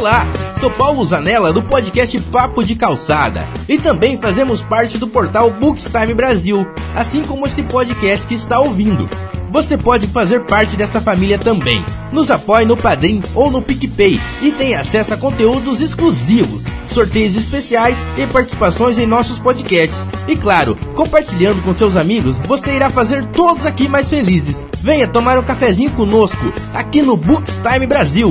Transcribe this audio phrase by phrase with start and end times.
[0.00, 0.26] Olá,
[0.58, 6.14] sou Paulo Zanella do podcast Papo de Calçada e também fazemos parte do portal Bookstime
[6.14, 6.66] Brasil,
[6.96, 9.06] assim como este podcast que está ouvindo.
[9.50, 11.84] Você pode fazer parte desta família também.
[12.10, 17.98] Nos apoie no Padrim ou no PicPay e tem acesso a conteúdos exclusivos, sorteios especiais
[18.16, 20.08] e participações em nossos podcasts.
[20.26, 24.66] E claro, compartilhando com seus amigos, você irá fazer todos aqui mais felizes.
[24.80, 28.30] Venha tomar um cafezinho conosco, aqui no Bookstime Brasil.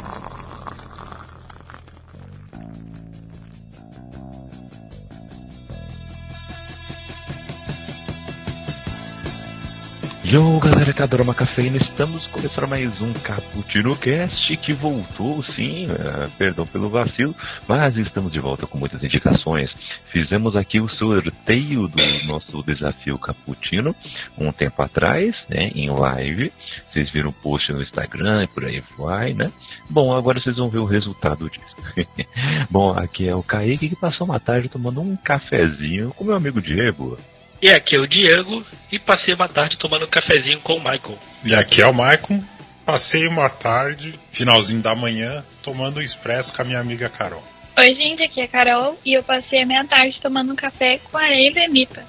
[10.31, 15.87] Yo, galera que adora uma cafeína, estamos começando mais um Cappuccino Cast que voltou, sim,
[15.87, 17.35] uh, perdão pelo vacilo,
[17.67, 19.69] mas estamos de volta com muitas indicações.
[20.09, 23.93] Fizemos aqui o sorteio do nosso desafio Cappuccino
[24.37, 26.53] um tempo atrás, né, em live.
[26.93, 29.51] Vocês viram o post no Instagram e por aí vai, né?
[29.89, 31.75] Bom, agora vocês vão ver o resultado disso.
[32.71, 36.61] Bom, aqui é o Kaique que passou uma tarde tomando um cafezinho com meu amigo
[36.61, 37.17] Diego.
[37.61, 41.19] E aqui é o Diego e passei uma tarde tomando um cafezinho com o Michael.
[41.45, 42.43] E aqui é o Michael.
[42.83, 47.43] Passei uma tarde, finalzinho da manhã, tomando um expresso com a minha amiga Carol.
[47.77, 50.99] Oi, gente, aqui é a Carol e eu passei a minha tarde tomando um café
[51.11, 52.03] com a Eva e a Mipa.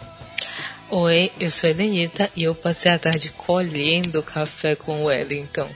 [0.90, 5.70] Oi, eu sou a Denita e eu passei a tarde colhendo café com o Wellington.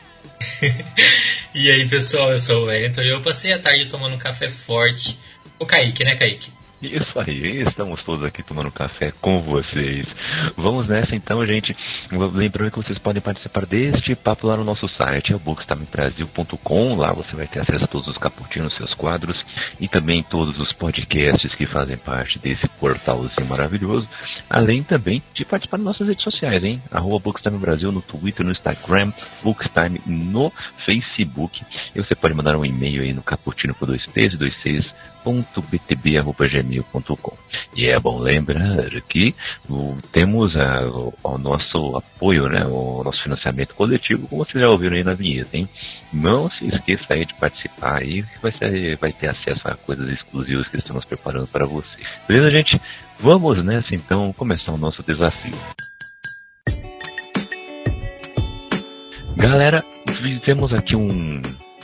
[1.55, 4.49] e aí, pessoal, eu sou o Wellington e eu passei a tarde tomando um café
[4.49, 5.19] forte.
[5.59, 6.51] O Kaique, né, Kaique?
[6.83, 10.15] Isso aí, estamos todos aqui tomando café com vocês.
[10.59, 11.75] Vamos nessa então, gente.
[12.35, 16.95] Lembrando que vocês podem participar deste papo lá no nosso site, é bookstimebrasil.com.
[16.95, 19.43] Lá você vai ter acesso a todos os caputinos, seus quadros
[19.81, 24.07] e também todos os podcasts que fazem parte desse portalzinho maravilhoso.
[24.51, 26.83] Além também de participar das nossas redes sociais, hein?
[26.91, 29.13] Arroba Bookstime Brasil no Twitter, no Instagram,
[29.43, 30.53] Bookstime no
[30.85, 31.65] Facebook.
[31.95, 34.95] E você pode mandar um e-mail aí no caputino por dois P's e dois C's
[35.71, 37.37] btb.gmail.com.
[37.77, 39.35] E é bom lembrar que
[40.13, 44.97] temos a, o, o, nosso apoio, né, o nosso financiamento coletivo, como vocês já ouviram
[44.97, 45.69] aí na vinheta, hein?
[46.13, 50.11] Não se esqueça aí de participar aí, que vai, ser, vai ter acesso a coisas
[50.11, 51.89] exclusivas que estamos preparando para você.
[52.27, 52.81] Beleza, gente?
[53.19, 55.57] Vamos nessa então começar o nosso desafio.
[59.37, 61.41] Galera, fizemos aqui um,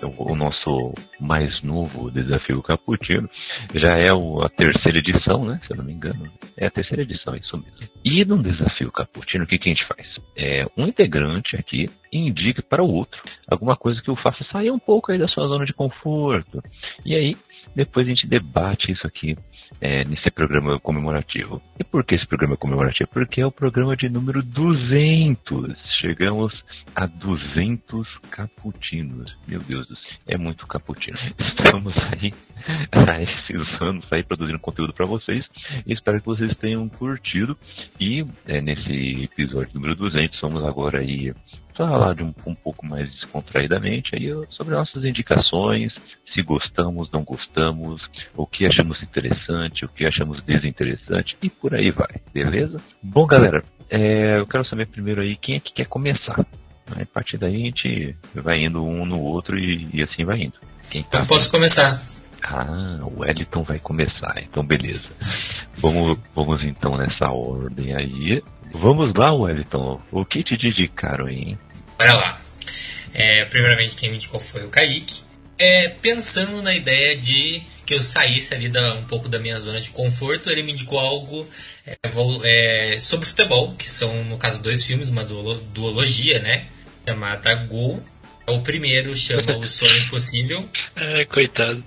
[0.07, 3.29] o nosso mais novo desafio Caputino.
[3.75, 5.61] Já é a terceira edição, né?
[5.67, 6.23] Se eu não me engano.
[6.59, 7.89] É a terceira edição, é isso mesmo.
[8.05, 10.07] E no desafio Caputino, o que, que a gente faz?
[10.37, 14.79] É, um integrante aqui indica para o outro alguma coisa que o faça sair um
[14.79, 16.61] pouco aí da sua zona de conforto.
[17.05, 17.37] E aí,
[17.75, 19.37] depois a gente debate isso aqui
[19.81, 21.60] é, nesse programa comemorativo.
[21.78, 23.09] E por que esse programa comemorativo?
[23.10, 25.77] Porque é o programa de número 200.
[26.00, 29.37] Chegamos a 200 caputinos.
[29.47, 31.19] Meu Deus do céu, é muito caputino.
[31.38, 32.32] Estamos aí
[32.93, 35.49] há esses anos aí produzindo conteúdo para vocês.
[35.87, 37.56] Espero que vocês tenham curtido.
[37.99, 41.32] E é, nesse episódio número 200, vamos agora aí
[41.77, 45.93] falar de um, um pouco mais descontraidamente aí sobre nossas indicações,
[46.33, 48.03] se gostamos, não gostamos,
[48.37, 52.78] o que achamos interessante, o que achamos desinteressante e por aí vai, beleza?
[53.03, 56.47] Bom, galera, é, eu quero saber primeiro aí quem é que quer começar.
[56.91, 60.59] A partir daí a gente vai indo um no outro e, e assim vai indo.
[60.91, 61.21] Quem tá?
[61.21, 62.00] Eu posso começar.
[62.43, 65.06] Ah, o Wellington vai começar, então beleza.
[65.78, 68.43] vamos, vamos então nessa ordem aí.
[68.72, 70.00] Vamos lá, Wellington.
[70.10, 71.59] O que te dedicaram hein?
[71.99, 72.41] Bora lá.
[73.15, 75.22] É, primeiramente, quem me indicou foi o Kaique.
[75.59, 79.81] É, pensando na ideia de que eu saísse ali da, um pouco da minha zona
[79.81, 81.47] de conforto, ele me indicou algo
[81.87, 81.97] é,
[82.44, 86.66] é, sobre futebol, que são, no caso, dois filmes, uma duologia, né?
[87.06, 88.03] Chamada Gol.
[88.47, 90.69] O primeiro chama O Sonho Impossível.
[90.97, 91.84] Ai, coitado.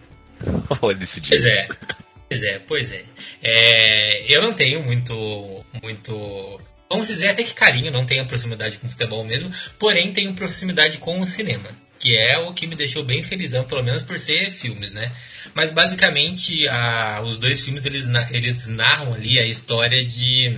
[0.82, 1.30] Olha esse dia.
[1.30, 1.68] Pois é.
[2.28, 3.04] Pois é, pois é.
[3.44, 4.32] é.
[4.32, 6.60] Eu não tenho muito, muito
[6.96, 10.98] vamos dizer até que carinho, não tenho proximidade com o futebol mesmo, porém tenho proximidade
[10.98, 11.70] com o cinema,
[12.00, 15.12] que é o que me deixou bem felizão, pelo menos por ser filmes, né?
[15.54, 20.58] Mas basicamente a, os dois filmes eles, eles narram ali a história de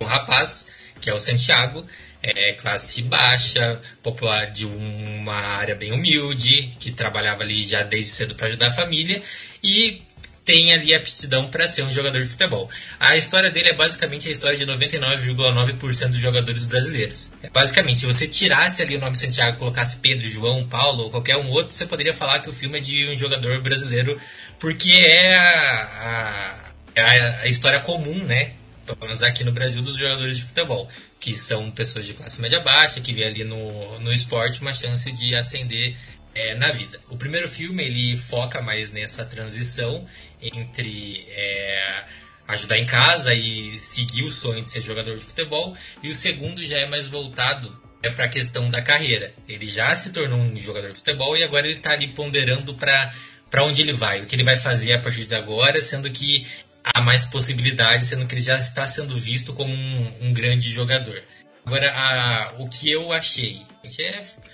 [0.00, 0.68] um rapaz,
[1.00, 1.84] que é o Santiago,
[2.22, 8.34] é, classe baixa, popular de uma área bem humilde, que trabalhava ali já desde cedo
[8.34, 9.22] para ajudar a família,
[9.62, 10.02] e
[10.44, 12.68] tem ali aptidão para ser um jogador de futebol.
[13.00, 17.32] A história dele é basicamente a história de 99,9% dos jogadores brasileiros.
[17.52, 21.48] Basicamente, se você tirasse ali o nome Santiago, colocasse Pedro, João, Paulo ou qualquer um
[21.48, 24.20] outro, você poderia falar que o filme é de um jogador brasileiro,
[24.58, 28.52] porque é a, a, a história comum, né?
[28.84, 30.86] Pelo menos aqui no Brasil, dos jogadores de futebol,
[31.18, 35.10] que são pessoas de classe média baixa, que vê ali no, no esporte uma chance
[35.10, 35.96] de ascender
[36.34, 37.00] é, na vida.
[37.08, 40.04] O primeiro filme ele foca mais nessa transição
[40.52, 42.04] entre é,
[42.48, 46.62] ajudar em casa e seguir o sonho de ser jogador de futebol, e o segundo
[46.64, 49.32] já é mais voltado é para a questão da carreira.
[49.48, 53.12] Ele já se tornou um jogador de futebol e agora ele está ali ponderando para
[53.50, 56.44] para onde ele vai, o que ele vai fazer a partir de agora, sendo que
[56.82, 61.22] há mais possibilidades, sendo que ele já está sendo visto como um, um grande jogador.
[61.64, 63.62] Agora, a, o que eu achei.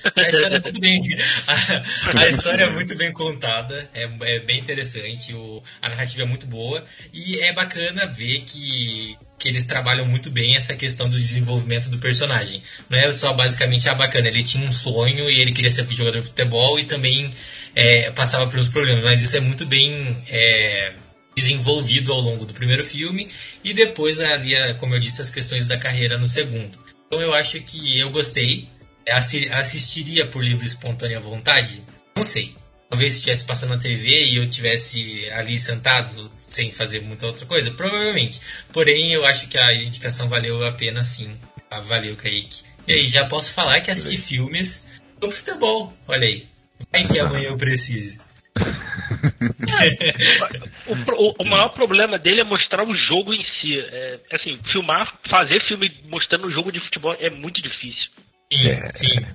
[0.05, 1.01] É, a história é muito bem.
[1.47, 6.25] A, a, história é muito bem contada, é, é bem interessante, o, a narrativa é
[6.25, 11.19] muito boa e é bacana ver que, que eles trabalham muito bem essa questão do
[11.19, 12.63] desenvolvimento do personagem.
[12.89, 16.21] Não é só basicamente, ah, bacana, ele tinha um sonho e ele queria ser jogador
[16.21, 17.33] de futebol e também
[17.75, 20.17] é, passava pelos problemas, mas isso é muito bem.
[20.29, 20.93] É,
[21.35, 23.29] desenvolvido ao longo do primeiro filme
[23.65, 26.79] e depois ali, como eu disse, as questões da carreira no segundo.
[27.07, 28.69] Então eu acho que eu gostei.
[29.11, 31.83] Assistiria por livre e espontânea vontade?
[32.17, 32.55] Não sei.
[32.89, 37.71] Talvez estivesse passando na TV e eu tivesse ali sentado sem fazer muita outra coisa,
[37.71, 38.41] provavelmente.
[38.73, 41.37] Porém, eu acho que a indicação valeu a pena sim.
[41.71, 42.63] Ah, valeu, Kaique.
[42.89, 44.85] E aí, já posso falar que assisti filmes
[45.21, 45.95] sobre futebol.
[46.09, 46.49] Olha aí.
[46.91, 48.19] Vai que amanhã eu precise
[50.87, 53.79] o, o, maior problema dele é mostrar o jogo em si.
[53.79, 58.11] É, assim, filmar, fazer filme mostrando o jogo de futebol é muito difícil.
[58.53, 58.91] Sim, é.
[58.93, 59.27] sim.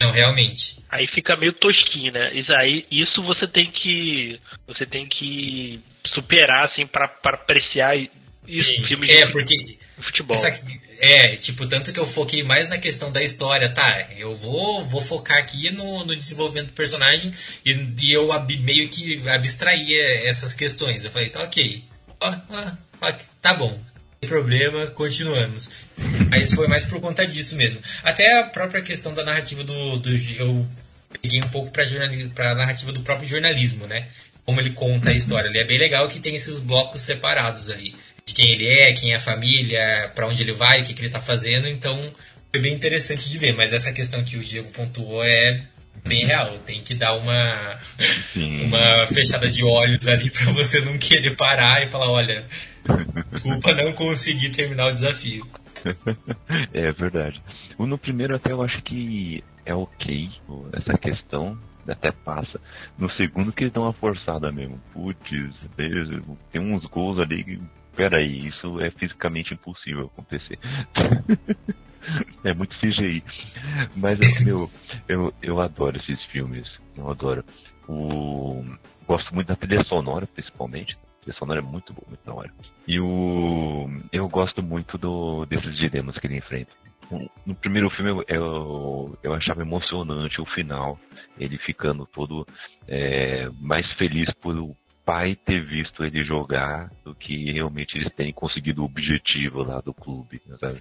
[0.00, 0.78] Não, realmente.
[0.88, 2.32] Aí fica meio tosquinho, né?
[2.34, 5.80] Isso aí, isso você tem que, você tem que
[6.14, 7.96] superar assim para apreciar
[8.46, 8.86] isso, sim.
[8.86, 10.36] filme é, de porque futebol.
[10.98, 14.08] É, tipo, tanto que eu foquei mais na questão da história, tá?
[14.16, 17.32] Eu vou, vou focar aqui no, no desenvolvimento do personagem
[17.64, 21.04] e, e eu ab, meio que abstraía essas questões.
[21.04, 21.84] Eu falei, tá ok.
[23.40, 23.80] tá bom.
[24.26, 25.70] Problema, continuamos.
[26.30, 27.80] Mas foi mais por conta disso mesmo.
[28.02, 29.98] Até a própria questão da narrativa do.
[29.98, 30.66] do eu
[31.20, 31.84] peguei um pouco pra,
[32.34, 34.08] pra narrativa do próprio jornalismo, né?
[34.44, 35.48] Como ele conta a história.
[35.48, 39.12] Ele é bem legal que tem esses blocos separados ali de quem ele é, quem
[39.12, 41.66] é a família, para onde ele vai, o que, que ele está fazendo.
[41.66, 42.00] Então,
[42.50, 43.52] foi bem interessante de ver.
[43.54, 45.62] Mas essa questão que o Diego pontuou é
[46.04, 46.58] bem real.
[46.66, 47.78] Tem que dar uma,
[48.36, 52.44] uma fechada de olhos ali para você não querer parar e falar: olha,
[53.30, 55.46] desculpa, não consegui terminar o desafio.
[56.72, 57.42] É verdade.
[57.78, 60.30] No primeiro até eu acho que é ok
[60.72, 61.58] essa questão,
[61.88, 62.60] até passa.
[62.96, 64.80] No segundo que eles dão uma forçada mesmo.
[64.92, 67.60] Putz, tem uns gols ali
[67.94, 70.58] peraí, isso é fisicamente impossível acontecer.
[72.44, 73.22] é muito CGI.
[73.96, 74.70] Mas, meu,
[75.08, 76.68] eu, eu adoro esses filmes.
[76.96, 77.44] Eu adoro.
[77.88, 78.64] O...
[79.06, 80.94] Gosto muito da trilha sonora, principalmente.
[80.94, 82.52] A trilha sonora é muito boa, muito da hora.
[82.86, 83.88] E o...
[84.12, 85.46] eu gosto muito do...
[85.46, 86.72] desses dilemas que ele enfrenta.
[87.44, 90.98] No primeiro filme eu, eu achava emocionante o final,
[91.38, 92.46] ele ficando todo
[92.88, 98.82] é, mais feliz por, pai ter visto ele jogar do que realmente eles terem conseguido
[98.82, 100.80] o objetivo lá do clube, sabe?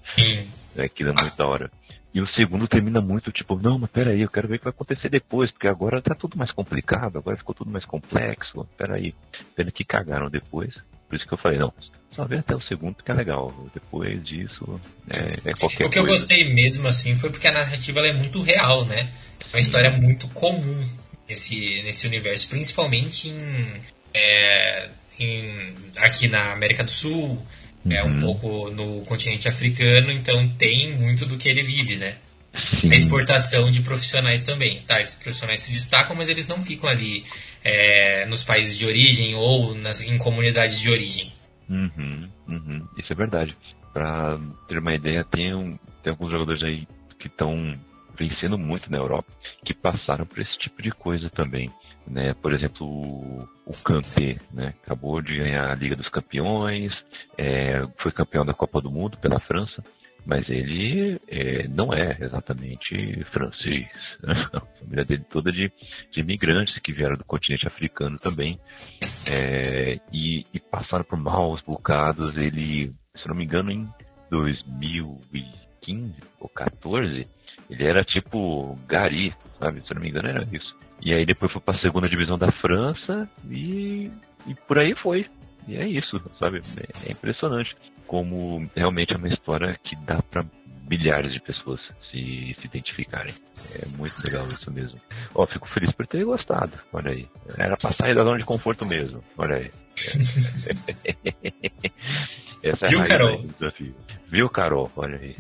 [0.76, 1.72] É, aquilo é muito da hora.
[2.14, 4.72] E o segundo termina muito tipo, não, mas peraí, eu quero ver o que vai
[4.74, 9.16] acontecer depois, porque agora tá tudo mais complicado, agora ficou tudo mais complexo, peraí.
[9.56, 10.74] Pena que cagaram depois,
[11.08, 11.74] por isso que eu falei, não,
[12.12, 15.96] só ver até o segundo que é legal, depois disso é, é qualquer O que
[15.96, 16.00] coisa.
[16.00, 19.10] eu gostei mesmo, assim, foi porque a narrativa é muito real, né?
[19.46, 20.90] É uma história muito comum
[21.30, 23.82] nesse, nesse universo, principalmente em
[24.14, 24.90] é,
[25.20, 27.46] em, aqui na América do Sul,
[27.86, 27.92] uhum.
[27.92, 28.20] é um uhum.
[28.20, 32.16] pouco no continente africano, então tem muito do que ele vive, né?
[32.82, 32.92] Sim.
[32.92, 34.82] A exportação de profissionais também.
[34.82, 37.24] Tá, esses profissionais se destacam, mas eles não ficam ali
[37.64, 41.32] é, nos países de origem ou nas, em comunidades de origem.
[41.70, 42.88] Uhum, uhum.
[42.98, 43.56] Isso é verdade.
[43.94, 44.38] Pra
[44.68, 46.88] ter uma ideia, tem, um, tem alguns jogadores aí
[47.20, 47.80] que estão
[48.18, 49.32] vencendo muito na Europa
[49.66, 51.72] que passaram por esse tipo de coisa também.
[52.08, 52.34] Né?
[52.34, 54.74] Por exemplo, o, o Kanté, né?
[54.84, 56.94] acabou de ganhar a Liga dos Campeões,
[57.38, 59.84] é, foi campeão da Copa do Mundo pela França,
[60.26, 63.88] mas ele é, não é exatamente francês.
[64.54, 65.72] A família dele toda de,
[66.12, 68.60] de imigrantes que vieram do continente africano também
[69.30, 72.36] é, e, e, passaram por maus bocados.
[72.36, 73.90] Ele, se não me engano, em
[74.30, 77.28] 2015 ou 14,
[77.70, 79.82] ele era tipo Gari, sabe?
[79.88, 80.76] Se não me engano, era isso.
[81.02, 84.12] E aí depois foi para a segunda divisão da França e,
[84.46, 85.28] e por aí foi.
[85.68, 86.62] E é isso, sabe?
[86.78, 87.76] É, é impressionante
[88.08, 90.46] como realmente é uma história que dá para
[90.90, 91.80] milhares de pessoas
[92.12, 93.34] se, se identificarem.
[93.82, 95.00] É muito legal isso mesmo.
[95.34, 96.74] Ó, fico feliz por ter gostado.
[96.92, 97.26] Olha aí.
[97.58, 99.24] Era pra sair da zona de conforto mesmo.
[99.38, 99.72] Olha aí.
[102.62, 103.42] Essa é Viu, a Carol?
[103.42, 103.96] do desafio.
[104.28, 104.92] Viu, Carol?
[104.98, 105.36] Olha aí.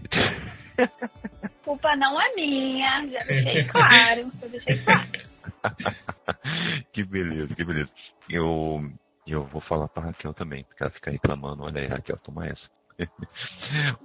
[1.71, 4.31] Culpa não é minha, já deixei claro.
[4.41, 5.09] Já deixei claro.
[6.93, 7.89] que beleza, que beleza.
[8.29, 8.91] Eu,
[9.25, 11.63] eu vou falar pra Raquel também, porque ela fica reclamando.
[11.63, 12.61] Olha aí, Raquel, toma essa.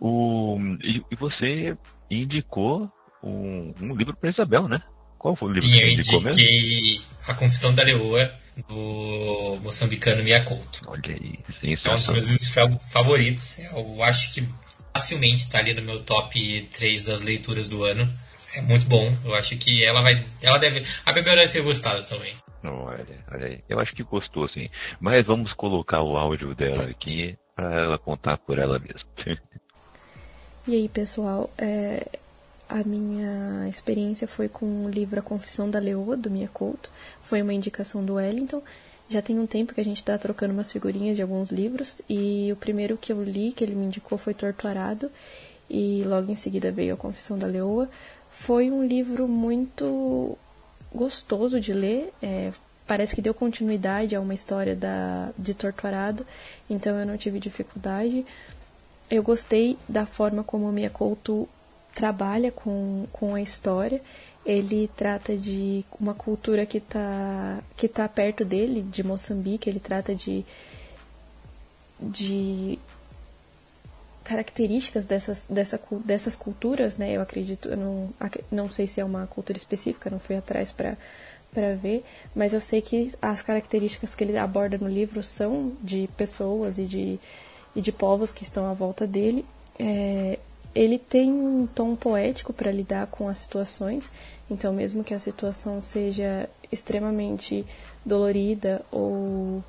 [0.00, 1.76] o, e, e você
[2.10, 2.90] indicou
[3.22, 4.82] um, um livro pra Isabel, né?
[5.18, 6.40] Qual foi o livro E que eu você indicou mesmo?
[6.40, 8.32] indiquei A Confissão da Leoa,
[8.68, 10.82] do moçambicano Miyakoto.
[10.86, 12.12] Olha aí, É um dos sensacional.
[12.12, 13.58] meus livros fa- favoritos.
[13.72, 14.48] Eu acho que
[14.96, 18.08] facilmente está ali no meu top 3 das leituras do ano.
[18.54, 19.14] É muito bom.
[19.24, 20.24] Eu acho que ela vai.
[20.42, 20.84] Ela deve.
[21.04, 22.34] A Bebel deve ter gostado também.
[22.64, 23.60] Olha, olha aí.
[23.68, 24.68] Eu acho que gostou, sim.
[24.98, 29.38] Mas vamos colocar o áudio dela aqui pra ela contar por ela mesma.
[30.66, 32.08] E aí, pessoal, é,
[32.68, 36.90] a minha experiência foi com o livro A Confissão da Leoa, do Mia Couto.
[37.22, 38.62] Foi uma indicação do Wellington.
[39.08, 42.02] Já tem um tempo que a gente está trocando umas figurinhas de alguns livros.
[42.08, 45.10] E o primeiro que eu li, que ele me indicou, foi Torturado.
[45.70, 47.88] E logo em seguida veio A Confissão da Leoa.
[48.30, 50.36] Foi um livro muito
[50.92, 52.12] gostoso de ler.
[52.22, 52.50] é,
[52.86, 56.24] parece que deu continuidade a uma história da, de Torturado.
[56.70, 58.24] Então eu não tive dificuldade.
[59.10, 61.48] Eu gostei da forma como o Miyakoto
[61.94, 64.00] trabalha com, com a história.
[64.46, 69.68] Ele trata de uma cultura que está que tá perto dele, de Moçambique.
[69.68, 70.44] Ele trata de,
[72.00, 72.78] de
[74.22, 77.12] características dessas, dessa, dessas culturas, né?
[77.12, 78.10] Eu acredito, eu não,
[78.50, 80.96] não sei se é uma cultura específica, não fui atrás para
[81.56, 86.06] para ver, mas eu sei que as características que ele aborda no livro são de
[86.14, 87.18] pessoas e de,
[87.74, 89.42] e de povos que estão à volta dele.
[89.78, 90.38] É,
[90.74, 94.10] ele tem um tom poético para lidar com as situações,
[94.50, 97.64] então mesmo que a situação seja extremamente
[98.04, 99.62] dolorida ou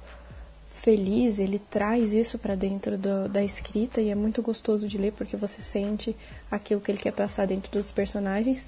[0.70, 5.12] feliz, ele traz isso para dentro do- da escrita e é muito gostoso de ler
[5.12, 6.16] porque você sente
[6.50, 8.64] aquilo que ele quer passar dentro dos personagens.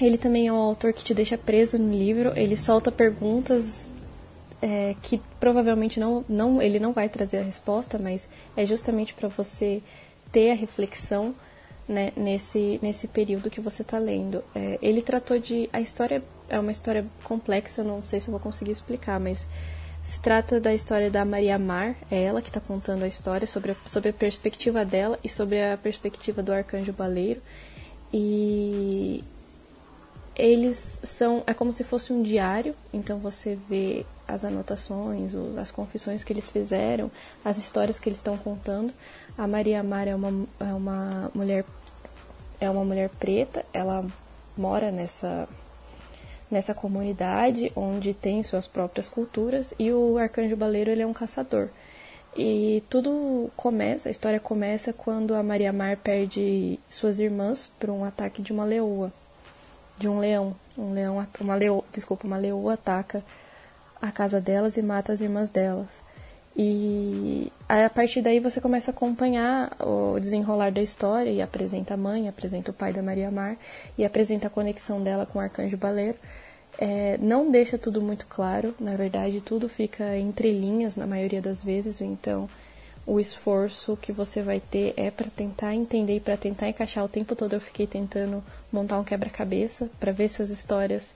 [0.00, 3.88] Ele também é um autor que te deixa preso no livro, ele solta perguntas
[4.62, 9.28] é, que provavelmente não, não, ele não vai trazer a resposta, mas é justamente para
[9.28, 9.82] você
[10.32, 11.34] ter a reflexão
[11.90, 14.44] né, nesse, nesse período que você está lendo.
[14.54, 15.68] É, ele tratou de.
[15.72, 19.46] A história é uma história complexa, não sei se eu vou conseguir explicar, mas
[20.04, 23.72] se trata da história da Maria Mar, é ela que está contando a história sobre
[23.72, 27.42] a, sobre a perspectiva dela e sobre a perspectiva do arcanjo baleiro.
[28.12, 29.24] E
[30.36, 36.24] eles são é como se fosse um diário então você vê as anotações as confissões
[36.24, 37.10] que eles fizeram
[37.44, 38.92] as histórias que eles estão contando
[39.36, 41.64] a Maria Mar é uma é uma mulher
[42.60, 44.04] é uma mulher preta ela
[44.56, 45.48] mora nessa
[46.50, 51.68] nessa comunidade onde tem suas próprias culturas e o arcanjo baleiro ele é um caçador
[52.36, 58.04] e tudo começa a história começa quando a Maria Mar perde suas irmãs por um
[58.04, 59.12] ataque de uma leoa
[60.00, 60.56] de um leão.
[60.78, 63.22] Um leão, uma leoa, desculpa, uma leoa ataca
[64.00, 66.02] a casa delas e mata as irmãs delas.
[66.62, 71.94] E aí, a partir daí você começa a acompanhar o desenrolar da história e apresenta
[71.94, 73.56] a mãe, apresenta o pai da Maria Mar
[73.96, 76.18] e apresenta a conexão dela com o Arcanjo Baleiro.
[76.78, 81.64] É, não deixa tudo muito claro, na verdade tudo fica entre linhas na maioria das
[81.64, 82.46] vezes, então
[83.06, 87.08] o esforço que você vai ter é para tentar entender e para tentar encaixar o
[87.08, 91.14] tempo todo eu fiquei tentando montar um quebra-cabeça para ver se as histórias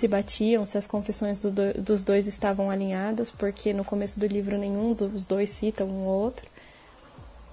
[0.00, 4.26] se batiam, se as confissões do do- dos dois estavam alinhadas, porque no começo do
[4.26, 6.46] livro nenhum dos dois cita um ou outro.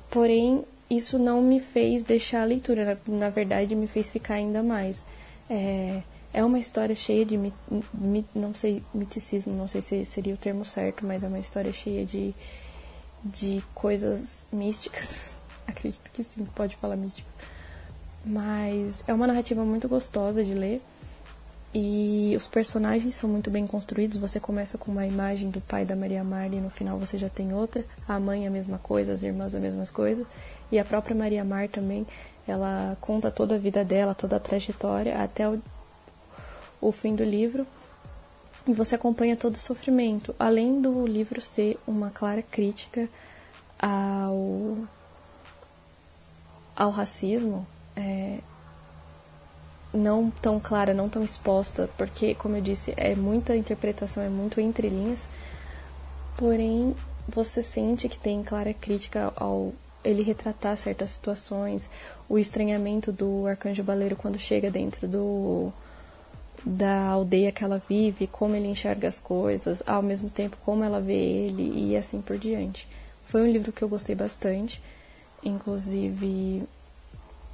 [0.09, 4.63] Porém, isso não me fez deixar a leitura, na, na verdade, me fez ficar ainda
[4.63, 5.03] mais.
[5.49, 6.01] É,
[6.33, 7.37] é uma história cheia de,
[8.33, 12.05] não sei, miticismo, não sei se seria o termo certo, mas é uma história cheia
[12.05, 12.33] de,
[13.23, 15.25] de coisas místicas.
[15.67, 17.27] Acredito que sim, pode falar místico.
[18.25, 20.81] Mas é uma narrativa muito gostosa de ler.
[21.73, 24.17] E os personagens são muito bem construídos.
[24.17, 27.29] Você começa com uma imagem do pai da Maria Marta e no final você já
[27.29, 27.83] tem outra.
[28.07, 30.25] A mãe a mesma coisa, as irmãs a mesma coisa.
[30.71, 32.07] E a própria Maria Mar também,
[32.47, 35.61] ela conta toda a vida dela, toda a trajetória até o,
[36.79, 37.67] o fim do livro.
[38.65, 40.33] E você acompanha todo o sofrimento.
[40.39, 43.07] Além do livro ser uma clara crítica
[43.79, 44.77] ao,
[46.75, 48.39] ao racismo, é,
[49.97, 54.61] não tão clara, não tão exposta, porque, como eu disse, é muita interpretação, é muito
[54.61, 55.27] entre linhas.
[56.37, 56.95] Porém,
[57.27, 59.73] você sente que tem clara crítica ao,
[60.03, 61.89] ele retratar certas situações,
[62.29, 65.73] o estranhamento do arcanjo baleiro quando chega dentro do
[66.65, 70.99] da aldeia que ela vive, como ele enxerga as coisas, ao mesmo tempo como ela
[70.99, 72.87] vê ele e assim por diante.
[73.21, 74.81] Foi um livro que eu gostei bastante,
[75.43, 76.63] inclusive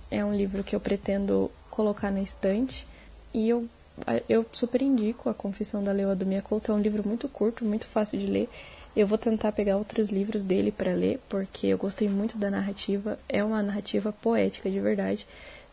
[0.09, 2.88] é um livro que eu pretendo colocar na estante.
[3.34, 3.68] E eu
[4.27, 7.86] eu super indico A Confissão da Leoa do Miyakoto, é um livro muito curto, muito
[7.86, 8.50] fácil de ler.
[8.96, 13.20] Eu vou tentar pegar outros livros dele para ler, porque eu gostei muito da narrativa,
[13.27, 15.27] é uma narrativa poética de verdade.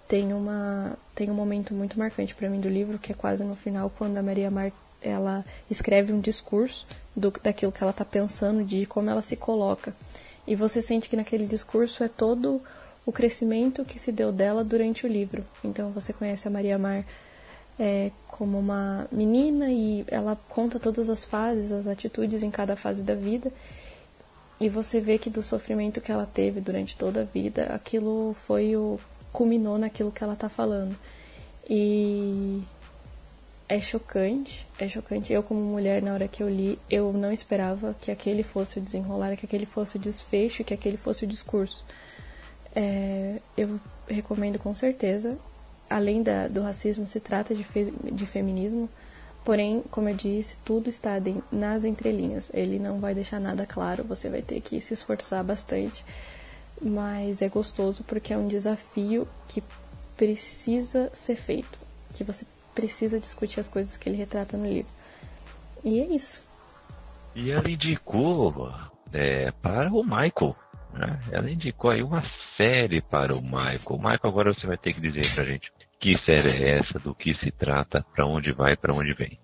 [0.09, 3.55] Tem uma tem um momento muito marcante para mim do livro que é quase no
[3.55, 8.65] final quando a Maria Mar ela escreve um discurso do, daquilo que ela está pensando
[8.65, 9.95] de como ela se coloca.
[10.47, 12.61] E você sente que naquele discurso é todo
[13.07, 17.05] o crescimento que se deu dela durante o livro então você conhece a Maria Mar
[17.79, 23.03] é, como uma menina e ela conta todas as fases as atitudes em cada fase
[23.03, 23.53] da vida
[24.61, 28.77] e você vê que do sofrimento que ela teve durante toda a vida aquilo foi
[28.77, 29.01] o
[29.33, 30.97] culminou naquilo que ela tá falando.
[31.69, 32.63] E
[33.69, 35.33] é chocante, é chocante.
[35.33, 38.83] Eu, como mulher, na hora que eu li, eu não esperava que aquele fosse o
[38.83, 41.85] desenrolar, que aquele fosse o desfecho, que aquele fosse o discurso.
[42.75, 45.39] É, eu recomendo com certeza.
[45.89, 48.89] Além da, do racismo, se trata de, fe, de feminismo,
[49.45, 52.51] porém, como eu disse, tudo está de, nas entrelinhas.
[52.55, 56.05] Ele não vai deixar nada claro, você vai ter que se esforçar bastante
[56.81, 59.63] mas é gostoso porque é um desafio que
[60.17, 61.79] precisa ser feito,
[62.15, 64.91] que você precisa discutir as coisas que ele retrata no livro.
[65.85, 66.43] E é isso.
[67.35, 68.73] E ela indicou
[69.13, 70.57] é, para o Michael.
[70.93, 71.21] Né?
[71.33, 72.23] Ela indicou aí uma
[72.57, 73.99] série para o Michael.
[73.99, 75.71] Michael, agora você vai ter que dizer pra gente
[76.01, 79.39] que série é essa, do que se trata, para onde vai, para onde vem.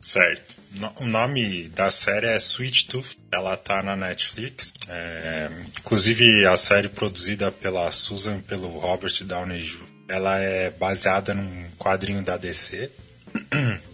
[0.00, 0.56] Certo.
[1.00, 3.16] O nome da série é Sweet Tooth.
[3.30, 4.74] Ela tá na Netflix.
[4.88, 5.48] É,
[5.78, 9.82] inclusive a série produzida pela Susan pelo Robert Downey Jr.
[10.08, 12.90] Ela é baseada num quadrinho da DC.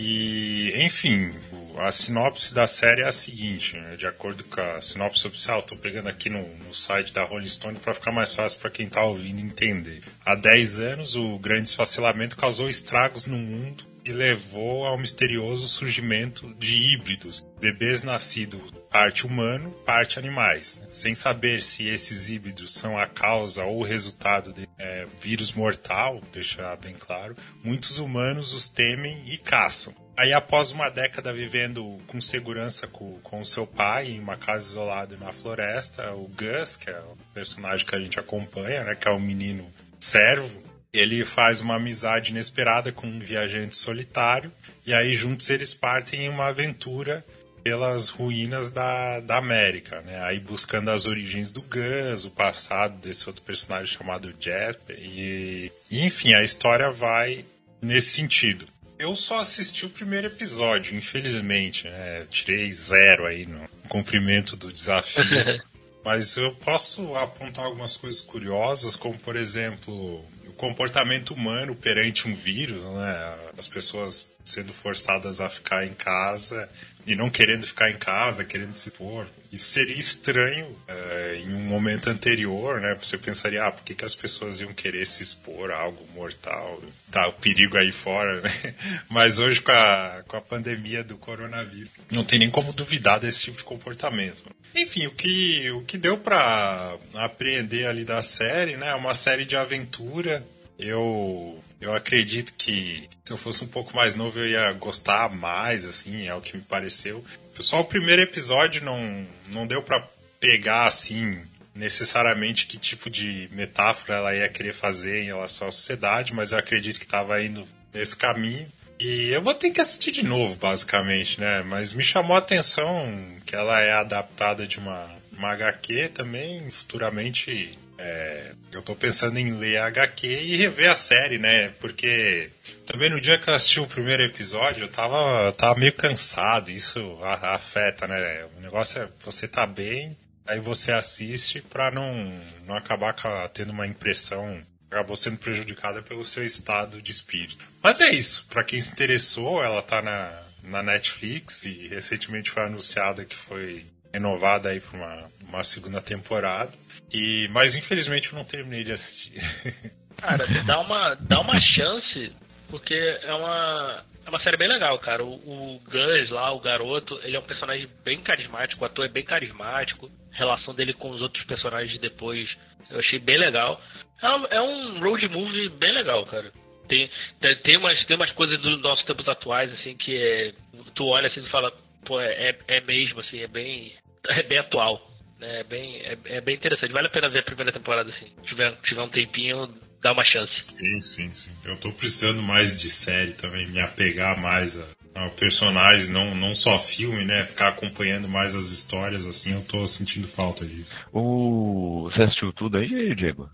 [0.00, 1.34] E, enfim,
[1.80, 3.96] a sinopse da série é a seguinte, né?
[3.96, 7.78] de acordo com a sinopse oficial, estou pegando aqui no, no, site da Rolling Stone
[7.78, 10.02] para ficar mais fácil para quem está ouvindo entender.
[10.24, 16.54] Há 10 anos, o grande desfacelamento causou estragos no mundo e levou ao misterioso surgimento
[16.58, 23.06] de híbridos, bebês nascidos parte humano, parte animais, sem saber se esses híbridos são a
[23.06, 29.22] causa ou o resultado de é, vírus mortal, deixar bem claro, muitos humanos os temem
[29.26, 29.94] e caçam.
[30.18, 35.16] Aí, após uma década vivendo com segurança com, com seu pai em uma casa isolada
[35.16, 39.12] na floresta, o Gus, que é o personagem que a gente acompanha, né, que é
[39.12, 39.64] o menino
[40.00, 40.60] servo,
[40.92, 44.50] ele faz uma amizade inesperada com um viajante solitário
[44.84, 47.24] e aí juntos eles partem em uma aventura
[47.62, 50.20] pelas ruínas da, da América, né?
[50.24, 56.04] Aí buscando as origens do Gus, o passado desse outro personagem chamado Jasper e, e
[56.04, 57.44] enfim, a história vai
[57.80, 58.66] nesse sentido.
[58.98, 62.26] Eu só assisti o primeiro episódio, infelizmente, né?
[62.30, 65.24] Tirei zero aí no cumprimento do desafio.
[66.04, 70.24] Mas eu posso apontar algumas coisas curiosas, como por exemplo,
[70.58, 73.38] comportamento humano perante um vírus, né?
[73.56, 76.68] As pessoas sendo forçadas a ficar em casa
[77.06, 79.26] e não querendo ficar em casa, querendo se pôr.
[79.50, 82.94] Isso seria estranho é, em um momento anterior, né?
[83.00, 86.82] Você pensaria, ah, por que, que as pessoas iam querer se expor a algo mortal?
[87.10, 88.50] Tá o perigo aí fora, né?
[89.08, 93.40] Mas hoje, com a, com a pandemia do coronavírus, não tem nem como duvidar desse
[93.40, 94.42] tipo de comportamento.
[94.76, 98.90] Enfim, o que, o que deu para apreender ali da série, né?
[98.90, 100.46] É uma série de aventura.
[100.78, 105.84] Eu eu acredito que se eu fosse um pouco mais novo eu ia gostar mais,
[105.84, 107.24] assim, é o que me pareceu.
[107.60, 110.06] Só o primeiro episódio não, não deu para
[110.40, 111.40] pegar, assim,
[111.74, 116.58] necessariamente que tipo de metáfora ela ia querer fazer em relação à sociedade, mas eu
[116.58, 118.66] acredito que estava indo nesse caminho.
[118.98, 121.62] E eu vou ter que assistir de novo, basicamente, né?
[121.62, 123.06] Mas me chamou a atenção
[123.46, 129.52] que ela é adaptada de uma, uma HQ também, futuramente é, eu tô pensando em
[129.52, 131.68] ler a HQ e rever a série, né?
[131.80, 132.50] Porque
[132.86, 137.18] também no dia que eu assisti o primeiro episódio, eu tava, tava meio cansado, isso
[137.22, 138.46] afeta, né?
[138.56, 143.14] O negócio é você tá bem, aí você assiste pra não, não acabar
[143.52, 147.62] tendo uma impressão acabou sendo prejudicada pelo seu estado de espírito.
[147.82, 152.64] Mas é isso, para quem se interessou, ela tá na, na Netflix e recentemente foi
[152.64, 156.72] anunciada que foi renovada aí para uma, uma segunda temporada.
[157.12, 159.40] E, mas infelizmente eu não terminei de assistir.
[160.18, 162.32] Cara, dá uma, dá uma chance,
[162.68, 164.04] porque é uma.
[164.26, 165.24] É uma série bem legal, cara.
[165.24, 169.08] O, o Gus lá, o garoto, ele é um personagem bem carismático, o ator é
[169.08, 170.10] bem carismático.
[170.34, 172.46] A relação dele com os outros personagens depois
[172.90, 173.80] eu achei bem legal.
[174.20, 176.52] É um, é um road movie bem legal, cara.
[176.88, 180.52] Tem, tem, tem, umas, tem umas coisas dos nossos tempos atuais, assim, que é,
[180.94, 181.72] tu olha assim e fala,
[182.04, 183.94] pô, é, é mesmo, assim, é bem,
[184.26, 185.00] é bem atual.
[185.40, 186.92] É bem, é, é, bem interessante.
[186.92, 188.26] Vale a pena ver a primeira temporada, assim.
[188.42, 189.72] Se tiver, tiver um tempinho,
[190.02, 190.52] dá uma chance.
[190.62, 191.52] Sim, sim, sim.
[191.64, 196.54] Eu tô precisando mais de série também, me apegar mais a, a personagens, não, não
[196.54, 197.44] só filme, né?
[197.44, 200.92] Ficar acompanhando mais as histórias, assim, eu tô sentindo falta disso.
[201.12, 202.10] O...
[202.10, 203.48] Você assistiu tudo aí, Diego?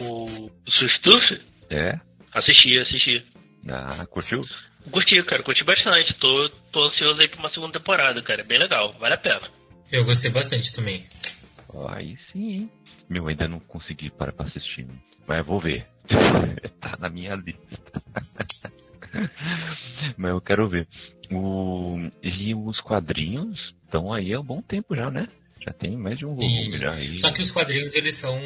[0.00, 1.40] O Sustuf?
[1.70, 1.98] É.
[2.32, 3.24] Assisti, assisti.
[3.68, 4.44] Ah, curtiu?
[4.90, 6.12] Curti, cara, curti bastante.
[6.14, 8.40] Tô, tô ansioso aí pra uma segunda temporada, cara.
[8.40, 9.61] É bem legal, vale a pena.
[9.92, 11.04] Eu gostei bastante também.
[11.90, 12.68] Aí sim,
[13.08, 14.86] Meu, ainda não consegui parar pra assistir.
[15.26, 15.86] Mas eu vou ver.
[16.80, 18.02] tá na minha lista.
[20.16, 20.88] Mas eu quero ver.
[21.30, 21.98] O...
[22.22, 25.28] E os quadrinhos estão aí há um bom tempo já, né?
[25.64, 27.18] Já tem mais de um volume já aí.
[27.18, 28.40] Só que os quadrinhos eles são.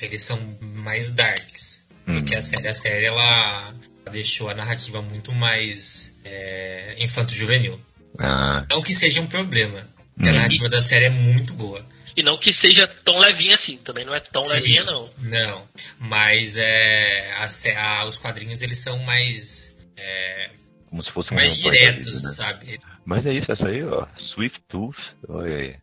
[0.00, 1.84] Eles são mais darks.
[2.06, 2.14] Hum.
[2.14, 3.74] Porque a série, a série ela
[4.10, 7.78] deixou a narrativa muito mais é, infanto-juvenil.
[8.18, 8.64] Ah.
[8.70, 9.84] Não que seja um problema.
[10.20, 11.84] A narrativa da série é muito boa.
[12.16, 15.02] E não que seja tão levinha assim, também não é tão Sim, levinha não.
[15.18, 15.68] Não,
[16.00, 19.78] mas é, a, a, os quadrinhos eles são mais...
[19.96, 20.50] É,
[20.90, 22.34] Como se fossem mais diretos, vida, né?
[22.34, 22.80] sabe?
[23.04, 24.96] Mas é isso, essa aí, ó, Swift Tooth,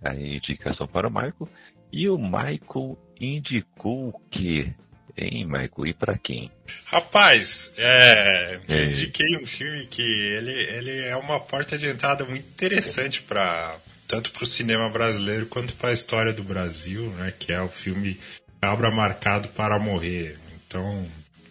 [0.04, 1.50] a indicação para o Michael.
[1.92, 4.74] E o Michael indicou o quê?
[5.18, 5.88] Hein, Michael?
[5.88, 6.52] E para quem?
[6.88, 8.86] Rapaz, é, é.
[8.86, 14.32] indiquei um filme que ele, ele é uma porta de entrada muito interessante para tanto
[14.32, 17.34] para o cinema brasileiro quanto para a história do Brasil, né?
[17.38, 18.20] Que é o filme
[18.62, 20.38] Cabra Marcado para Morrer.
[20.68, 21.08] Então,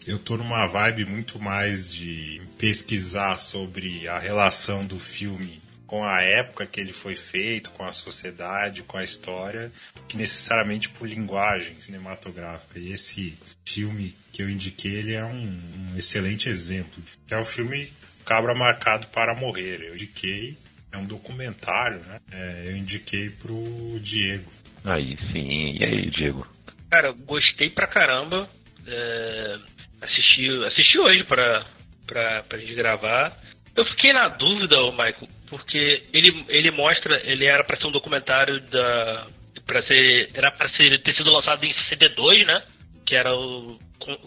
[0.06, 6.22] eu tô numa vibe muito mais de pesquisar sobre a relação do filme com a
[6.22, 9.70] época que ele foi feito, com a sociedade, com a história,
[10.08, 12.78] que necessariamente por linguagem cinematográfica.
[12.78, 17.02] E esse filme que eu indiquei, ele é um, um excelente exemplo.
[17.30, 17.92] É o filme
[18.24, 19.82] Cabra Marcado para Morrer.
[19.82, 20.56] Eu indiquei
[20.94, 22.20] é um documentário, né?
[22.32, 24.50] É, eu indiquei pro Diego.
[24.84, 26.46] Aí sim, e aí, Diego?
[26.90, 28.48] Cara, gostei pra caramba.
[28.86, 29.56] É,
[30.02, 31.66] assisti, assisti hoje pra,
[32.06, 33.36] pra, pra gente gravar.
[33.74, 38.60] Eu fiquei na dúvida, Michael, porque ele, ele mostra, ele era para ser um documentário
[38.60, 39.26] da.
[39.66, 40.30] para ser.
[40.32, 42.62] Era pra ser, ter sido lançado em 62, né?
[43.04, 43.78] Que era o.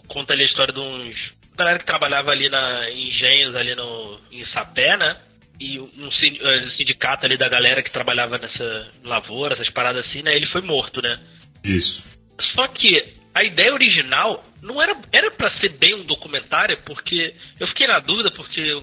[0.08, 1.16] Conta ali a história de uns.
[1.56, 5.16] galera que trabalhava ali na engenhos ali no, em Sapé, né?
[5.60, 10.36] E um eh, sindicato ali da galera que trabalhava nessa lavoura, essas paradas assim, né?
[10.36, 11.18] Ele foi morto, né?
[11.64, 12.18] Isso.
[12.54, 17.66] Só que a ideia original não era era para ser bem um documentário, porque eu
[17.68, 18.80] fiquei na dúvida porque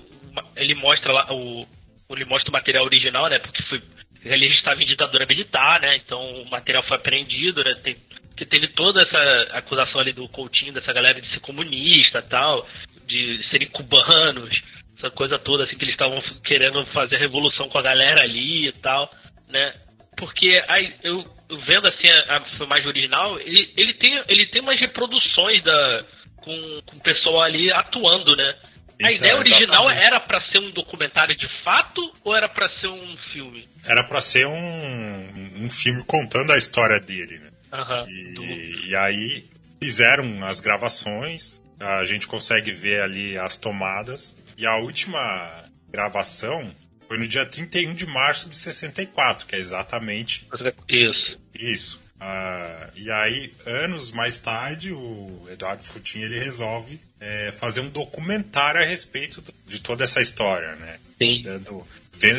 [0.56, 1.66] ele mostra lá o
[2.10, 3.40] ele mostra o material original, né?
[3.40, 3.82] Porque foi
[4.24, 5.96] ele estava em ditadura militar, né?
[5.96, 7.74] Então o material foi apreendido, né?
[7.76, 7.96] Tem,
[8.36, 12.68] que teve toda essa acusação ali do Coutinho, dessa galera de ser comunista tal,
[13.08, 14.60] de serem cubanos
[15.06, 18.68] essa coisa toda, assim, que eles estavam querendo fazer a revolução com a galera ali
[18.68, 19.10] e tal,
[19.50, 19.74] né?
[20.18, 21.24] Porque aí, eu,
[21.66, 26.06] vendo assim a, a filmagem original, ele, ele, tem, ele tem umas reproduções da,
[26.38, 28.56] com, com o pessoal ali atuando, né?
[28.96, 30.06] Então, a ideia original exatamente.
[30.06, 33.68] era para ser um documentário de fato ou era para ser um filme?
[33.86, 37.52] Era para ser um, um filme contando a história dele, né?
[37.74, 38.44] Uhum, e, do...
[38.88, 39.44] e aí
[39.82, 46.74] fizeram as gravações, a gente consegue ver ali as tomadas e a última gravação
[47.08, 50.48] foi no dia 31 de março de 64, que é exatamente.
[50.90, 51.40] Isso.
[51.54, 52.06] Isso.
[52.16, 58.82] Uh, e aí, anos mais tarde, o Eduardo Futin ele resolve é, fazer um documentário
[58.82, 60.98] a respeito de toda essa história, né?
[61.18, 61.42] Sim.
[61.44, 61.86] Dando,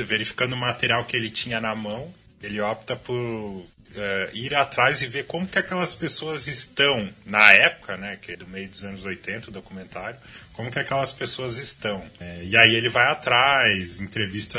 [0.05, 3.65] verificando o material que ele tinha na mão, ele opta por
[3.97, 8.37] uh, ir atrás e ver como que aquelas pessoas estão na época, né, que é
[8.37, 10.19] do meio dos anos 80, o documentário,
[10.53, 12.05] como que aquelas pessoas estão.
[12.21, 14.59] É, e aí ele vai atrás, entrevista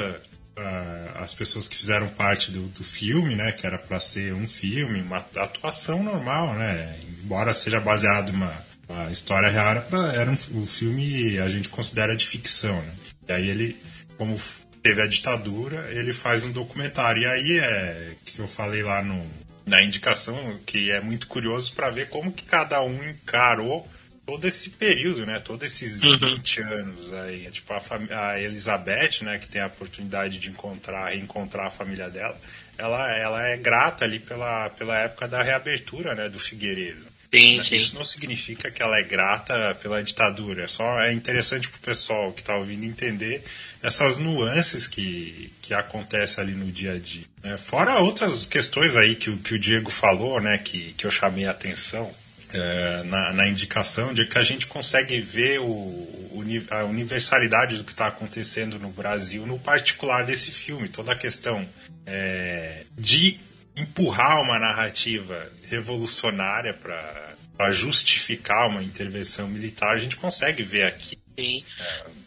[0.57, 4.47] uh, as pessoas que fizeram parte do, do filme, né, que era para ser um
[4.47, 10.61] filme, uma atuação normal, né, embora seja baseado uma a história real era, era um,
[10.61, 12.93] o filme a gente considera de ficção, né?
[13.27, 13.75] E aí ele,
[14.17, 14.39] como
[14.81, 17.23] teve a ditadura, ele faz um documentário.
[17.23, 19.25] E aí é que eu falei lá no,
[19.65, 23.87] na indicação, que é muito curioso para ver como que cada um encarou
[24.25, 25.39] todo esse período, né?
[25.39, 26.17] Todos esses uhum.
[26.17, 27.49] 20 anos aí.
[27.49, 27.81] Tipo, a,
[28.29, 29.39] a, Elizabeth, né?
[29.39, 32.39] Que tem a oportunidade de encontrar, reencontrar a família dela.
[32.77, 36.29] Ela, ela é grata ali pela, pela época da reabertura, né?
[36.29, 37.06] Do Figueiredo.
[37.33, 37.75] Sim, sim.
[37.75, 40.67] Isso não significa que ela é grata pela ditadura.
[40.67, 43.43] Só é interessante pro pessoal que está ouvindo entender
[43.83, 47.25] essas nuances que, que acontecem ali no dia a dia.
[47.43, 47.57] né?
[47.57, 50.57] Fora outras questões aí que, o- que o Diego falou, né?
[50.57, 52.09] Que, que eu chamei a atenção
[52.53, 57.91] é, na, na indicação, de que a gente consegue ver o, a universalidade do que
[57.91, 60.87] está acontecendo no Brasil, no particular desse filme.
[60.87, 61.67] Toda a questão
[62.05, 63.37] é, de
[63.77, 71.17] empurrar uma narrativa revolucionária para justificar uma intervenção militar, a gente consegue ver aqui.
[71.35, 71.63] sim.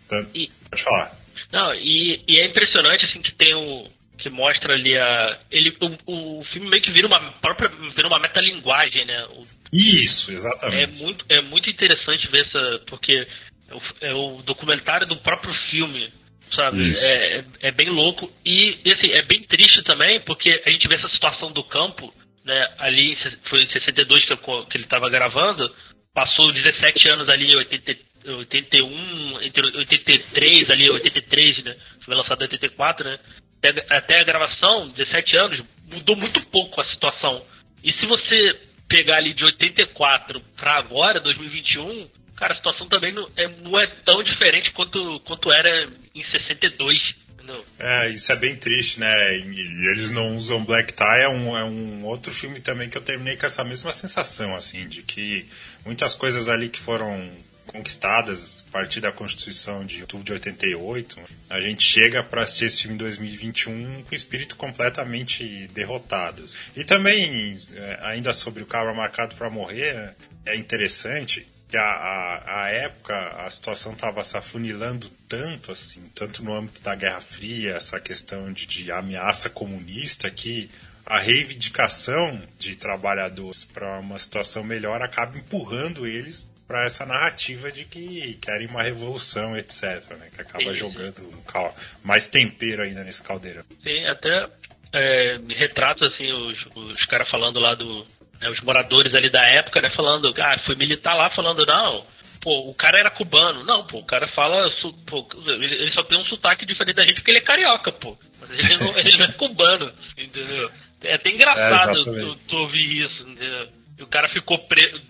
[0.08, 1.16] Tanto- E- Pode falar.
[1.52, 3.88] Não, e, e é impressionante assim que tem o.
[4.18, 5.38] que mostra ali a.
[5.50, 7.68] Ele, o, o filme meio que vira uma própria.
[7.94, 9.24] vira uma metalinguagem, né?
[9.26, 11.02] O- Isso, é, exatamente.
[11.02, 12.78] muito, é muito interessante ver essa.
[12.86, 13.26] porque
[13.68, 16.12] é o, é o documentário do próprio filme.
[16.54, 16.92] Sabe?
[17.06, 18.30] É, é, é bem louco.
[18.44, 22.12] E assim, é bem triste também, porque a gente vê essa situação do campo,
[22.44, 22.68] né?
[22.78, 23.16] Ali
[23.48, 25.72] foi em 62 que, eu- que ele estava gravando.
[26.12, 31.76] Passou 17 anos ali, 80, 81, entre 83 ali, 83, né?
[32.04, 33.18] Foi lançado em 84, né?
[33.62, 37.44] Até, até a gravação, 17 anos, mudou muito pouco a situação.
[37.84, 38.58] E se você
[38.88, 42.08] pegar ali de 84 para agora, 2021,
[42.40, 46.98] cara, a situação também não é, não é tão diferente quanto, quanto era em 62.
[47.34, 47.64] Entendeu?
[47.78, 49.36] É, isso é bem triste, né?
[49.36, 53.02] E, eles não usam Black Tie, é um, é um outro filme também que eu
[53.02, 55.46] terminei com essa mesma sensação, assim, de que
[55.84, 57.30] muitas coisas ali que foram
[57.66, 62.82] conquistadas a partir da Constituição de outubro de 88, a gente chega para assistir esse
[62.82, 66.58] filme em 2021 com o espírito completamente derrotados.
[66.74, 72.62] E também, é, ainda sobre o Cabra Marcado para Morrer, é interessante que a, a,
[72.64, 77.76] a época a situação estava se afunilando tanto assim, tanto no âmbito da Guerra Fria,
[77.76, 80.68] essa questão de, de ameaça comunista, que
[81.06, 87.84] a reivindicação de trabalhadores para uma situação melhor acaba empurrando eles para essa narrativa de
[87.84, 89.82] que querem uma revolução, etc.
[90.18, 90.28] Né?
[90.34, 90.74] Que acaba Sim.
[90.74, 93.64] jogando um cal- mais tempero ainda nesse caldeirão.
[93.82, 94.48] Tem até
[94.92, 98.06] é, retratos assim, os, os caras falando lá do.
[98.40, 99.90] Né, os moradores ali da época, né?
[99.94, 102.04] Falando, ah, fui militar lá falando, não,
[102.40, 103.64] pô, o cara era cubano.
[103.64, 104.70] Não, pô, o cara fala.
[104.80, 108.16] su- Pô, ele, só tem um sotaque diferente da gente porque ele é carioca, pô.
[108.40, 110.70] Mas ele não, ele não é cubano, entendeu?
[111.02, 112.02] É até engraçado É,
[112.34, 113.68] tu, tu ouvir isso, entendeu?
[113.98, 115.00] E o cara ficou preso.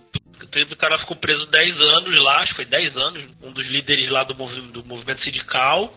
[0.72, 4.08] O cara ficou preso 10 anos lá, acho que foi 10 anos, um dos líderes
[4.10, 5.94] lá do, movi do movimento sindical,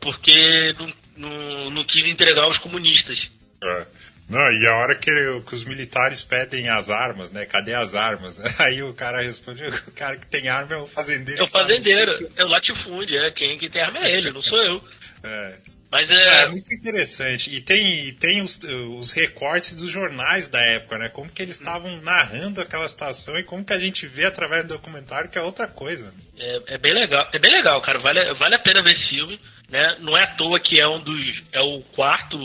[0.00, 3.18] porque não, não, não quis entregar os comunistas.
[3.62, 3.86] É.
[4.30, 5.10] Não, e a hora que,
[5.46, 7.44] que os militares pedem as armas, né?
[7.44, 8.40] Cadê as armas?
[8.60, 11.40] Aí o cara responde, o cara que tem arma é o fazendeiro.
[11.40, 14.30] É o que tá fazendeiro, é o latifúndio, é quem, quem tem arma é ele,
[14.30, 14.82] não sou eu.
[15.22, 15.58] É.
[15.90, 16.48] Mas É, é.
[16.48, 17.52] muito interessante.
[17.52, 18.60] E tem, e tem os,
[18.96, 21.08] os recortes dos jornais da época, né?
[21.08, 24.74] Como que eles estavam narrando aquela situação e como que a gente vê através do
[24.74, 26.14] documentário que é outra coisa.
[26.38, 27.98] É, é bem legal, é bem legal, cara.
[27.98, 29.38] Vale, vale a pena ver esse filme,
[29.68, 29.96] né?
[30.00, 31.42] Não é à toa que é um dos.
[31.52, 32.38] é o quarto.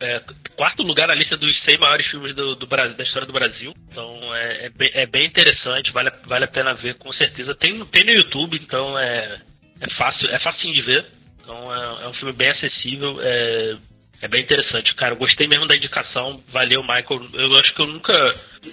[0.00, 0.20] É,
[0.56, 3.72] quarto lugar na lista dos 100 maiores filmes do, do Brasil, da história do Brasil.
[3.90, 7.54] Então é, é, bem, é bem interessante, vale, vale a pena ver, com certeza.
[7.54, 9.40] Tem, tem no YouTube, então é,
[9.80, 11.06] é fácil, é facinho de ver.
[11.40, 13.76] Então é, é um filme bem acessível, é,
[14.22, 15.14] é bem interessante, cara.
[15.14, 17.28] Eu gostei mesmo da indicação, valeu, Michael.
[17.34, 18.12] Eu acho que eu nunca,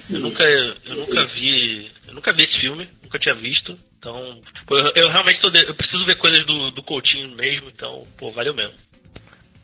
[0.10, 3.78] eu nunca, eu nunca vi, eu nunca vi esse filme, nunca tinha visto.
[4.00, 8.06] Então, eu, eu realmente tô, de- eu preciso ver coisas do, do Coutinho mesmo, então,
[8.18, 8.78] pô, valeu mesmo.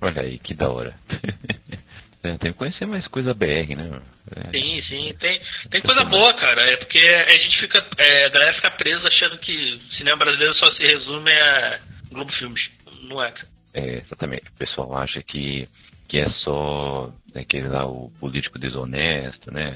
[0.01, 0.93] Olha aí, que da hora.
[2.21, 4.01] É, tem que conhecer mais coisa BR, né?
[4.35, 5.39] É, Sim, sim, tem,
[5.71, 6.61] tem coisa boa, cara.
[6.69, 10.53] É porque a gente fica, é, a galera fica presa achando que o cinema brasileiro
[10.55, 11.79] só se resume a
[12.11, 12.61] Globo Filmes.
[13.03, 13.47] Não é, cara.
[13.73, 14.49] É, exatamente.
[14.49, 15.65] O pessoal acha que,
[16.09, 19.75] que é só né, aquele lá, o político desonesto, né?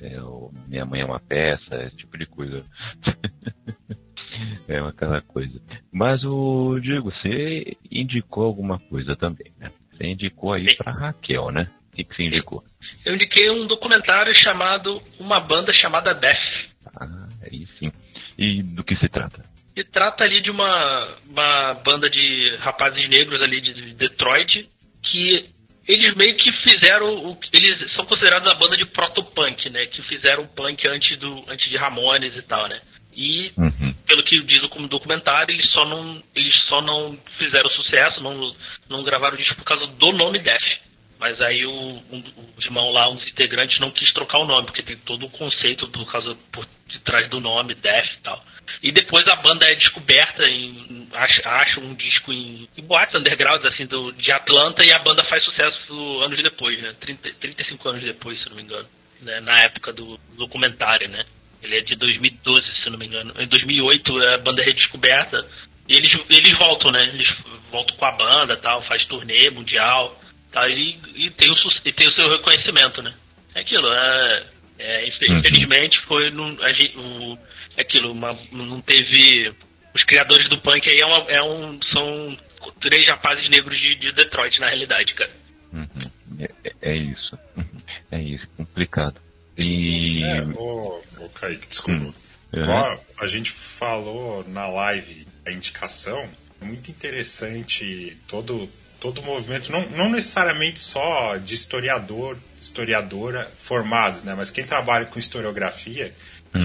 [0.00, 2.64] É, é o minha mãe é uma peça, esse tipo de coisa.
[4.68, 5.60] é aquela coisa.
[5.92, 9.68] Mas o Diego, você indicou alguma coisa também, né?
[9.90, 11.66] Você indicou aí pra Raquel, né?
[11.92, 12.62] O que, que você indicou?
[13.04, 16.38] Eu indiquei um documentário chamado Uma Banda Chamada Death.
[16.86, 17.90] Ah, aí sim.
[18.38, 19.42] E do que se trata?
[19.74, 24.68] E trata ali de uma, uma banda de rapazes negros ali de Detroit
[25.02, 25.50] que
[25.86, 30.44] eles meio que fizeram o eles são considerados a banda de proto-punk, né, que fizeram
[30.44, 32.80] o punk antes do antes de Ramones e tal, né?
[33.14, 33.92] E Uhum.
[34.06, 38.54] pelo que diz o documentário, eles só não eles só não fizeram sucesso, não
[38.88, 40.88] não gravaram o disco por causa do nome Death.
[41.18, 42.22] Mas aí o, um,
[42.56, 45.30] o irmão lá, um dos integrantes, não quis trocar o nome, porque tem todo o
[45.30, 48.44] conceito por causa por detrás do nome, Death e tal.
[48.82, 51.08] E depois a banda é descoberta em.
[51.12, 55.44] acha, um disco em, em boates undergrounds assim, do, de Atlanta e a banda faz
[55.44, 56.94] sucesso anos depois, né?
[57.00, 58.88] 30, 35 anos depois, se não me engano.
[59.20, 59.40] Né?
[59.40, 61.24] Na época do documentário, né?
[61.62, 63.34] Ele é de 2012, se não me engano.
[63.36, 65.46] Em 2008 a banda é redescoberta.
[65.88, 67.04] E eles, eles voltam, né?
[67.04, 67.28] Eles
[67.70, 70.20] voltam com a banda tal, faz turnê mundial.
[70.52, 73.14] Tal, e, e, tem o, e tem o seu reconhecimento, né?
[73.54, 74.46] É aquilo, é,
[74.78, 75.38] é, Uhum.
[75.38, 77.38] infelizmente foi num, a gente, o,
[77.80, 79.52] aquilo, uma, não teve.
[79.94, 82.38] Os criadores do punk aí é, uma, é um, são
[82.80, 85.30] três rapazes negros de, de Detroit, na realidade, cara.
[85.72, 86.10] Uhum.
[86.40, 87.38] É, é- é isso.
[87.56, 87.82] Uhum.
[88.10, 89.20] É isso, complicado.
[89.56, 90.22] E.
[90.24, 92.04] É, ô, ô Kaique, desculpa.
[92.04, 92.14] Uhum.
[92.62, 96.28] Igual a gente falou na live a indicação,
[96.60, 98.68] é muito interessante todo,
[99.00, 104.34] todo o movimento, não, não necessariamente só de historiador, historiadora formados, né?
[104.34, 106.12] Mas quem trabalha com historiografia,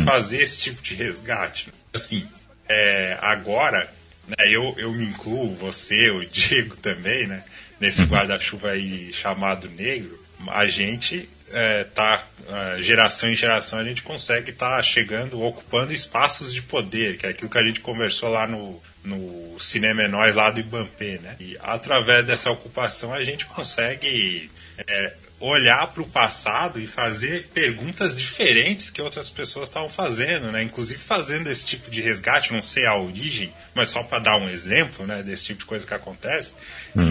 [0.03, 1.73] fazer esse tipo de resgate.
[1.93, 2.27] Assim,
[2.67, 3.89] é, agora,
[4.27, 7.43] né, eu, eu me incluo, você, o Diego também, né?
[7.79, 14.01] Nesse guarda-chuva aí chamado negro, a gente é, tá é, geração em geração a gente
[14.01, 18.47] consegue estar chegando, ocupando espaços de poder, que é aquilo que a gente conversou lá
[18.47, 21.35] no, no Cinema é Nós, lá do Ibampê, né?
[21.39, 25.13] E através dessa ocupação a gente consegue é,
[25.45, 30.63] olhar para o passado e fazer perguntas diferentes que outras pessoas estavam fazendo, né?
[30.63, 34.47] Inclusive fazendo esse tipo de resgate, não sei a origem, mas só para dar um
[34.47, 35.21] exemplo, né?
[35.21, 36.55] Desse tipo de coisa que acontece.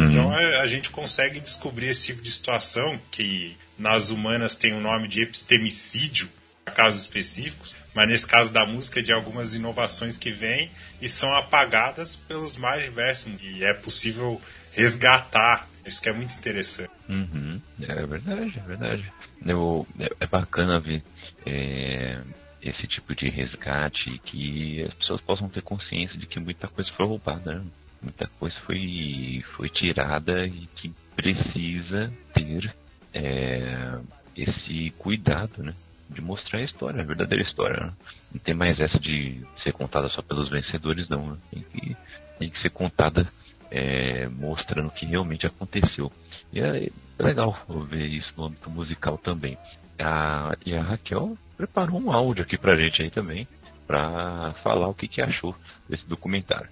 [0.09, 4.81] Então a, a gente consegue descobrir esse tipo de situação que nas humanas tem o
[4.81, 6.27] nome de epistemicídio,
[6.75, 10.71] casos específicos, mas nesse caso da música de algumas inovações que vêm
[11.03, 14.40] e são apagadas pelos mais diversos e é possível
[14.73, 15.68] resgatar.
[15.85, 16.90] Isso que é muito interessante.
[17.09, 17.61] Uhum.
[17.81, 19.12] É verdade, é verdade.
[19.45, 21.03] Eu, é, é bacana ver
[21.45, 22.21] é,
[22.62, 27.07] esse tipo de resgate que as pessoas possam ter consciência de que muita coisa foi
[27.07, 27.64] roubada, né?
[28.03, 32.75] muita coisa foi, foi tirada e que precisa ter
[33.14, 33.99] é,
[34.37, 35.75] esse cuidado, né?
[36.11, 37.87] De mostrar a história, a verdadeira história.
[37.87, 37.92] Né?
[38.33, 41.33] Não tem mais essa de ser contada só pelos vencedores, não.
[41.33, 41.38] Né?
[41.51, 41.97] Tem, que,
[42.38, 43.27] tem que ser contada
[43.73, 46.13] é, mostrando o que realmente aconteceu.
[46.53, 47.57] E é, legal
[47.89, 49.57] ver isso no âmbito musical também.
[49.99, 53.49] A, e a Raquel preparou um áudio aqui pra gente aí também,
[53.87, 55.57] pra falar o que, que achou
[55.89, 56.69] desse documentário.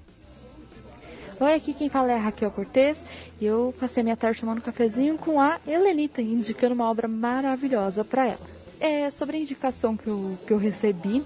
[1.41, 3.03] Oi, aqui quem fala é a Raquel Cortez
[3.41, 8.05] e eu passei minha tarde tomando um cafezinho com a Helenita, indicando uma obra maravilhosa
[8.05, 8.47] para ela.
[8.79, 11.25] É, sobre a indicação que eu, que eu recebi,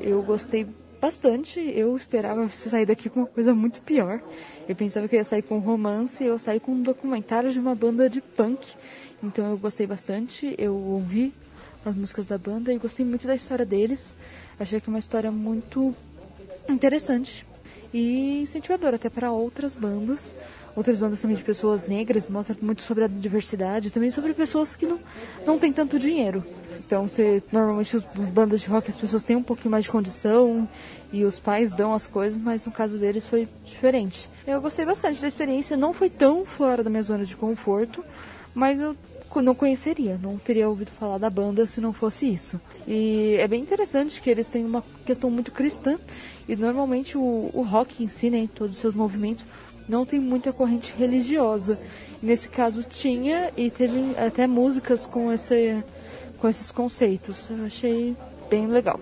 [0.00, 0.66] eu gostei
[1.00, 1.60] bastante.
[1.60, 4.20] Eu esperava sair daqui com uma coisa muito pior.
[4.68, 7.58] Eu pensava que eu ia sair com um romance eu saí com um documentário de
[7.58, 8.74] uma banda de punk.
[9.22, 11.32] Então eu gostei bastante, eu ouvi
[11.84, 14.12] as músicas da banda e gostei muito da história deles.
[14.58, 15.94] Achei que é uma história muito
[16.68, 17.46] interessante
[17.92, 20.34] e incentivadora até para outras bandas.
[20.74, 24.84] Outras bandas também de pessoas negras, mostra muito sobre a diversidade, também sobre pessoas que
[24.84, 24.98] não,
[25.46, 26.44] não têm tanto dinheiro.
[26.86, 30.68] Então, você, normalmente, as bandas de rock, as pessoas têm um pouquinho mais de condição
[31.12, 34.28] e os pais dão as coisas, mas no caso deles foi diferente.
[34.46, 38.04] Eu gostei bastante da experiência, não foi tão fora da minha zona de conforto,
[38.54, 38.96] mas eu
[39.34, 42.58] não conheceria, não teria ouvido falar da banda se não fosse isso.
[42.86, 45.98] E é bem interessante que eles têm uma questão muito cristã
[46.48, 49.44] e normalmente o, o rock em si, né, todos os seus movimentos,
[49.88, 51.78] não tem muita corrente religiosa.
[52.22, 55.82] Nesse caso tinha e teve até músicas com esse
[56.46, 57.50] com esses conceitos.
[57.50, 58.16] Eu achei
[58.48, 59.00] bem legal.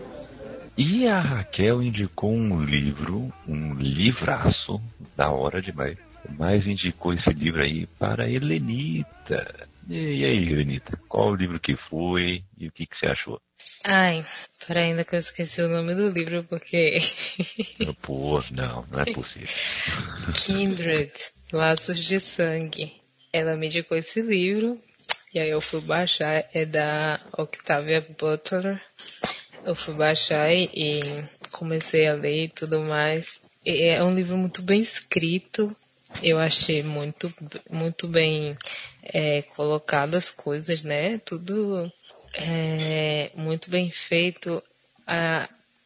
[0.79, 4.81] E a Raquel indicou um livro, um livraço
[5.15, 5.99] da hora demais.
[6.39, 9.69] Mas indicou esse livro aí para a Helenita.
[9.87, 13.39] E aí, Helenita, qual o livro que foi e o que, que você achou?
[13.87, 14.25] Ai,
[14.67, 16.97] para ainda que eu esqueci o nome do livro, porque.
[18.01, 19.49] Pô, não, não é possível.
[20.47, 21.13] Kindred,
[21.53, 22.91] Laços de Sangue.
[23.31, 24.81] Ela me indicou esse livro,
[25.35, 28.81] e aí eu fui baixar, é da Octavia Butler.
[29.65, 31.01] Eu fui baixar e,
[31.51, 33.43] comecei a ler e tudo mais.
[33.67, 35.75] E é um livro muito bem escrito.
[36.23, 37.35] Eu achei muito,
[37.69, 38.57] muito bem
[39.03, 41.19] é, colocado as coisas, né?
[41.19, 41.93] Tudo
[42.35, 44.63] é, muito bem feito.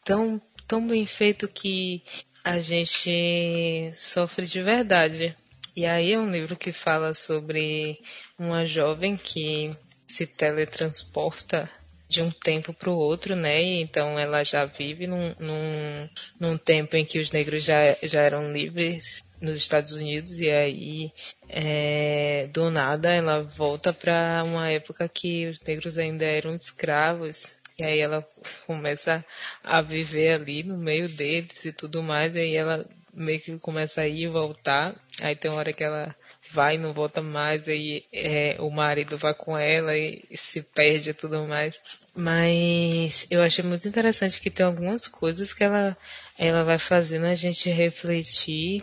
[0.05, 2.03] Tão, tão bem feito que
[2.45, 5.35] a gente sofre de verdade.
[5.79, 8.01] E aí é um livro que fala sobre
[8.37, 9.71] uma jovem que
[10.09, 11.71] se teletransporta
[12.09, 13.63] de um tempo para o outro, né?
[13.63, 16.09] E então ela já vive num, num,
[16.41, 20.41] num tempo em que os negros já, já eram livres nos Estados Unidos.
[20.41, 21.13] E aí
[21.49, 27.57] é, do nada ela volta para uma época que os negros ainda eram escravos.
[27.79, 28.27] E aí ela
[28.67, 29.25] começa
[29.63, 32.35] a viver ali no meio deles e tudo mais.
[32.35, 32.85] E aí ela
[33.19, 36.15] meio que começa a ir e voltar aí tem uma hora que ela
[36.51, 41.11] vai e não volta mais, aí é, o marido vai com ela e, se perde
[41.11, 41.81] e tudo mais.
[42.15, 45.97] Mas eu achei muito interessante que tem algumas coisas que ela,
[46.39, 48.83] ela vai fazendo a gente refletir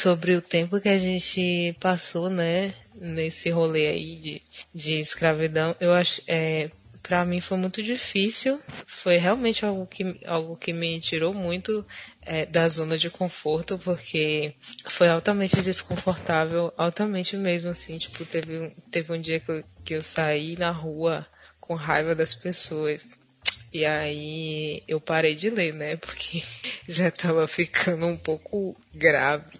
[0.00, 2.74] sobre o tempo que a gente passou, né?
[2.94, 4.42] Nesse rolê aí de,
[4.74, 5.74] de escravidão.
[5.80, 6.70] Eu acho, é,
[7.08, 8.60] para mim foi muito difícil.
[8.86, 11.84] Foi realmente algo que, algo que me tirou muito
[12.20, 14.54] é, da zona de conforto, porque
[14.86, 17.96] foi altamente desconfortável, altamente mesmo, assim.
[17.96, 21.26] Tipo, teve, teve um dia que eu, que eu saí na rua
[21.58, 23.24] com raiva das pessoas.
[23.72, 25.96] E aí eu parei de ler, né?
[25.96, 26.42] Porque
[26.86, 29.58] já estava ficando um pouco grave.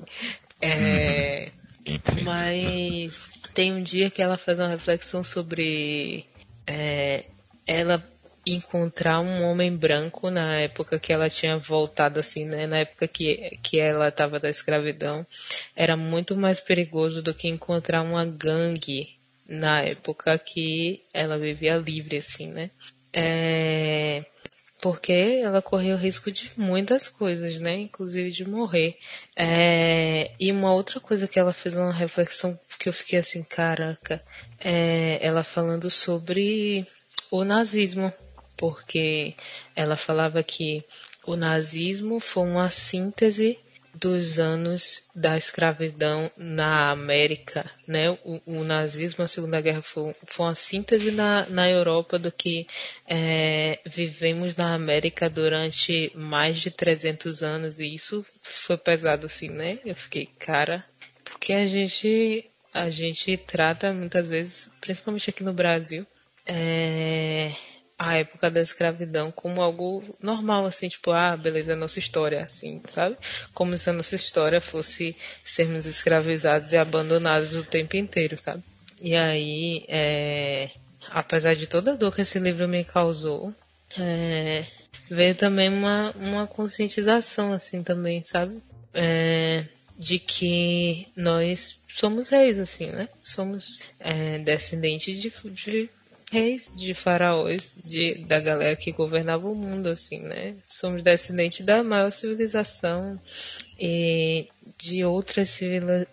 [0.61, 1.51] É,
[2.23, 6.27] mas tem um dia que ela faz uma reflexão sobre
[6.67, 7.25] é,
[7.69, 8.03] ela
[8.47, 12.67] encontrar um homem branco na época que ela tinha voltado assim, né?
[12.67, 15.27] Na época que, que ela estava da escravidão,
[15.77, 22.17] era muito mais perigoso do que encontrar uma gangue na época que ela vivia livre,
[22.17, 22.71] assim, né?
[23.13, 24.25] É,
[24.81, 27.77] porque ela correu o risco de muitas coisas, né?
[27.77, 28.97] Inclusive de morrer.
[29.37, 34.23] É, e uma outra coisa que ela fez uma reflexão que eu fiquei assim, caraca,
[34.61, 36.87] é, ela falando sobre
[37.31, 38.13] o nazismo,
[38.57, 39.35] porque
[39.75, 40.85] ela falava que
[41.27, 43.59] o nazismo foi uma síntese
[43.95, 48.11] dos anos da escravidão na América, né?
[48.11, 52.67] O, o nazismo, a Segunda Guerra foi, foi uma síntese na, na Europa do que
[53.07, 59.79] é, vivemos na América durante mais de 300 anos e isso foi pesado assim, né?
[59.85, 60.85] Eu fiquei, cara,
[61.25, 66.07] porque a gente a gente trata muitas vezes, principalmente aqui no Brasil,
[66.49, 67.53] é,
[67.99, 72.81] a época da escravidão como algo normal, assim, tipo, ah, beleza, é nossa história, assim,
[72.89, 73.17] sabe?
[73.53, 78.63] Como se a nossa história fosse sermos escravizados e abandonados o tempo inteiro, sabe?
[79.03, 80.71] E aí, é,
[81.11, 83.53] apesar de toda a dor que esse livro me causou,
[83.99, 84.65] é,
[85.11, 88.63] veio também uma, uma conscientização, assim, também, sabe?
[88.95, 89.65] É,
[89.99, 93.09] de que nós somos reis, assim, né?
[93.23, 95.91] Somos é, descendentes de, de
[96.31, 100.55] reis, de faraós, de, da galera que governava o mundo, assim, né?
[100.65, 103.21] Somos descendentes da maior civilização
[103.79, 105.59] e de outras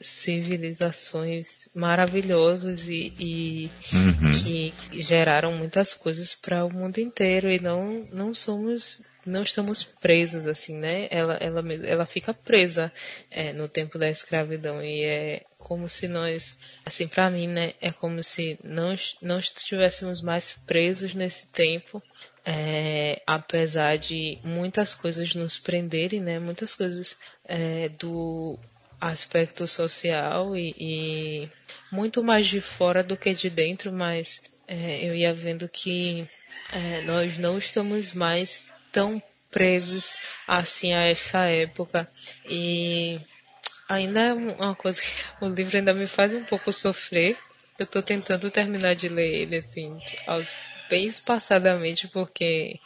[0.01, 4.31] civilizações maravilhosas e, e uhum.
[4.31, 10.45] que geraram muitas coisas para o mundo inteiro e não, não somos não estamos presos
[10.45, 11.07] assim, né?
[11.09, 12.93] Ela, ela, ela fica presa
[13.31, 17.91] é, no tempo da escravidão e é como se nós, assim, para mim, né, é
[17.91, 22.01] como se não, não estivéssemos mais presos nesse tempo,
[22.45, 28.59] é, apesar de muitas coisas nos prenderem, né, muitas coisas é, do
[29.01, 31.49] aspecto social e, e,
[31.91, 36.27] muito mais de fora do que de dentro, mas é, eu ia vendo que
[36.71, 40.17] é, nós não estamos mais tão presos
[40.47, 42.09] assim a essa época.
[42.49, 43.19] E
[43.87, 45.11] ainda é uma coisa que
[45.43, 47.37] o livro ainda me faz um pouco sofrer.
[47.77, 50.53] Eu estou tentando terminar de ler ele assim, aos,
[50.89, 52.79] bem espaçadamente, porque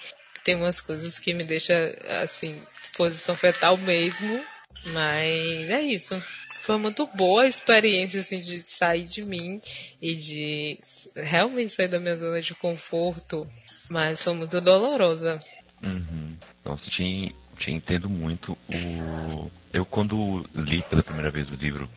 [0.44, 1.76] tem umas coisas que me deixam
[2.24, 2.60] assim,
[2.96, 4.44] posição fetal mesmo.
[4.88, 6.22] Mas é isso.
[6.60, 9.62] Foi muito boa a experiência assim, de sair de mim
[10.02, 10.80] e de
[11.16, 13.50] realmente sair da minha zona de conforto.
[13.90, 15.40] Mas foi muito dolorosa.
[15.82, 16.38] Uhum.
[16.66, 18.58] Nossa, te, te entendo muito.
[18.70, 19.52] O...
[19.72, 21.90] Eu, quando li pela primeira vez o livro,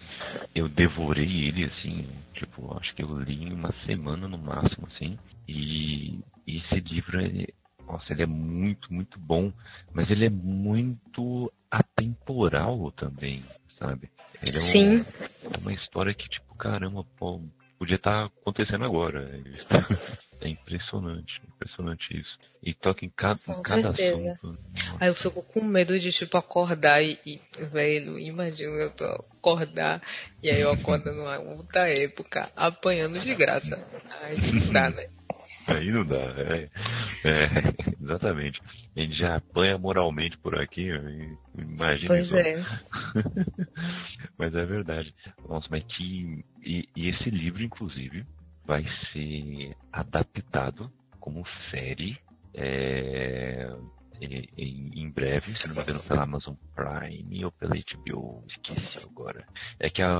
[0.54, 5.18] eu devorei ele, assim, tipo, acho que eu li em uma semana no máximo, assim.
[5.48, 7.46] E, e esse livro, é,
[7.86, 9.52] nossa, ele é muito, muito bom,
[9.94, 13.42] mas ele é muito atemporal também,
[13.78, 14.10] sabe?
[14.46, 14.96] Ele é Sim.
[14.96, 15.06] Uma,
[15.54, 17.40] é uma história que, tipo, caramba, pô,
[17.78, 19.30] podia estar tá acontecendo agora.
[20.42, 22.38] É impressionante, impressionante isso.
[22.62, 24.58] E toca em cada, em cada assunto.
[24.98, 27.40] Aí eu fico com medo de, tipo, acordar e, e
[27.72, 30.02] velho, imagina eu tô acordar
[30.42, 33.84] e aí eu acordo numa outra época, apanhando de graça.
[34.22, 35.06] Aí não dá, né?
[35.68, 36.68] Aí não dá, é,
[37.24, 38.60] é, exatamente.
[38.96, 40.88] A gente já apanha moralmente por aqui,
[41.56, 42.36] imagina Pois só.
[42.36, 42.64] é.
[44.36, 45.14] mas é verdade.
[45.48, 46.44] Nossa, mas que.
[46.64, 48.26] E, e esse livro, inclusive,
[48.64, 52.18] vai ser adaptado como série
[52.54, 53.68] é,
[54.20, 59.46] em, em, breve, se não me engano, pela Amazon Prime ou pela HBO, esqueci agora.
[59.78, 60.18] É que a,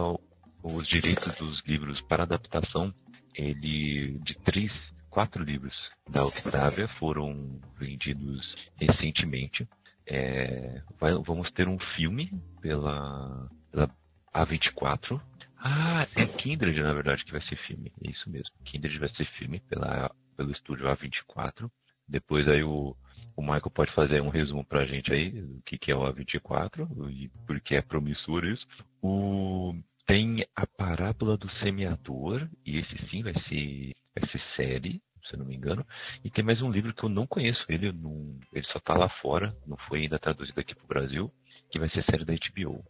[0.62, 2.92] os direitos dos livros para adaptação,
[3.34, 4.72] ele de três,
[5.10, 5.74] quatro livros
[6.08, 9.68] da Octavia foram vendidos recentemente.
[10.06, 12.30] É, vai, vamos ter um filme
[12.60, 13.88] pela, pela
[14.34, 15.20] A24
[15.64, 17.92] Ah, é Kindred, na verdade, que vai ser filme.
[18.04, 18.50] É isso mesmo.
[18.64, 21.70] Kindred vai ser filme pela, pelo estúdio A24.
[22.08, 22.96] Depois aí o,
[23.36, 26.88] o Michael pode fazer um resumo pra gente aí do que, que é o A24
[27.10, 28.66] e por que é promissor isso.
[29.00, 29.72] O,
[30.04, 35.38] tem a Parábola do Semeador, e esse sim vai ser, vai ser série, se eu
[35.38, 35.86] não me engano.
[36.24, 39.08] E tem mais um livro que eu não conheço ele, não, ele só tá lá
[39.20, 41.32] fora, não foi ainda traduzido aqui pro Brasil,
[41.72, 42.84] que vai ser série da HBO.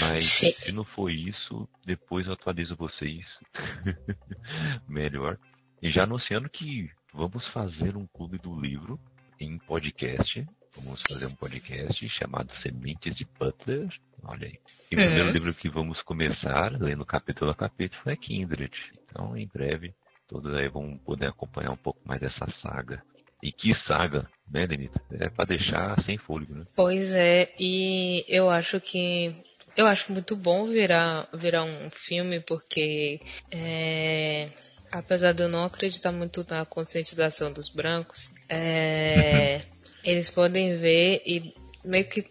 [0.00, 0.50] Mas Sim.
[0.50, 3.24] se não for isso, depois eu atualizo vocês
[4.88, 5.38] melhor.
[5.80, 8.98] E já anunciando que vamos fazer um clube do livro
[9.38, 10.44] em podcast.
[10.76, 13.88] Vamos fazer um podcast chamado Sementes de Butler.
[14.24, 14.58] Olha aí.
[14.90, 18.72] E o primeiro livro que vamos começar, lendo capítulo a capítulo, é Kindred.
[19.04, 19.94] Então, em breve,
[20.26, 23.02] todos aí vão poder acompanhar um pouco mais dessa saga.
[23.42, 25.00] E que saga, né, Denita?
[25.12, 26.64] É pra deixar sem fôlego, né?
[26.74, 29.34] Pois é, e eu acho que
[29.76, 33.20] eu acho muito bom virar, virar um filme porque
[33.50, 34.48] é,
[34.90, 39.62] apesar de eu não acreditar muito na conscientização dos brancos, é,
[40.02, 42.24] eles podem ver e meio que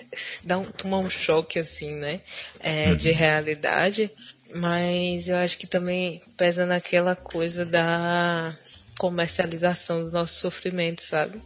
[0.44, 2.20] dar um, tomar um choque assim, né?
[2.62, 4.10] é, de realidade.
[4.54, 8.54] Mas eu acho que também pesa naquela coisa da
[8.98, 11.40] comercialização do nosso sofrimento, sabe?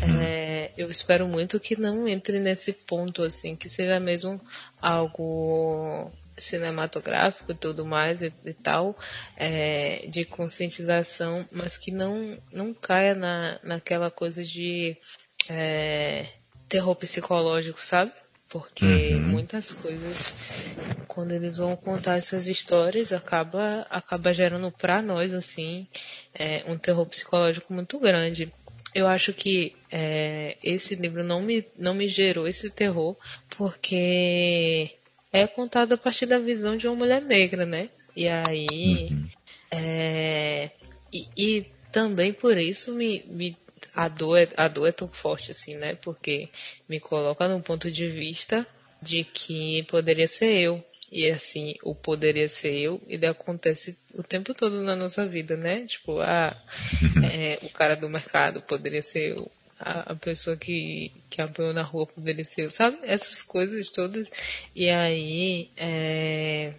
[0.00, 4.40] É, eu espero muito que não entre nesse ponto, assim, que seja mesmo
[4.80, 8.96] algo cinematográfico e tudo mais e, e tal,
[9.36, 14.96] é, de conscientização, mas que não, não caia na, naquela coisa de
[15.48, 16.26] é,
[16.68, 18.12] terror psicológico, sabe?
[18.52, 19.28] Porque Uhum.
[19.28, 20.34] muitas coisas,
[21.08, 25.86] quando eles vão contar essas histórias, acaba, acaba gerando pra nós, assim,
[26.34, 28.52] é, um terror psicológico muito grande.
[28.94, 33.16] Eu acho que é, esse livro não me, não me gerou esse terror,
[33.56, 34.90] porque
[35.32, 37.88] é contado a partir da visão de uma mulher negra, né?
[38.14, 39.08] E aí.
[39.70, 40.70] é,
[41.10, 43.56] e, e também por isso me, me
[43.94, 45.94] a dor, é, a dor é tão forte assim, né?
[45.96, 46.48] Porque
[46.88, 48.66] me coloca num ponto de vista
[49.00, 50.84] de que poderia ser eu.
[51.10, 55.84] E assim, o poderia ser eu, ele acontece o tempo todo na nossa vida, né?
[55.86, 56.56] Tipo, ah,
[57.32, 59.50] é, o cara do mercado poderia ser eu.
[59.78, 62.70] A, a pessoa que, que apanhou na rua poderia ser eu.
[62.70, 62.96] Sabe?
[63.02, 64.30] Essas coisas todas.
[64.74, 66.72] E aí, é,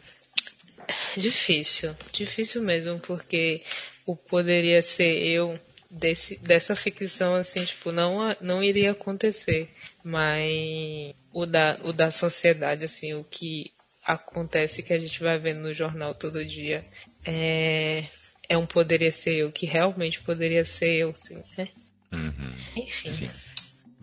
[1.16, 3.62] Difícil, difícil mesmo, porque
[4.06, 5.60] o poderia ser eu
[5.94, 9.70] desse, dessa ficção, assim, tipo, não, não iria acontecer.
[10.04, 13.72] Mas o da, o da sociedade, assim, o que
[14.04, 16.84] acontece que a gente vai vendo no jornal todo dia
[17.26, 18.04] é,
[18.50, 21.70] é um poderia ser eu, que realmente poderia ser eu, sim, né?
[22.12, 22.56] Uhum.
[22.76, 23.30] Enfim.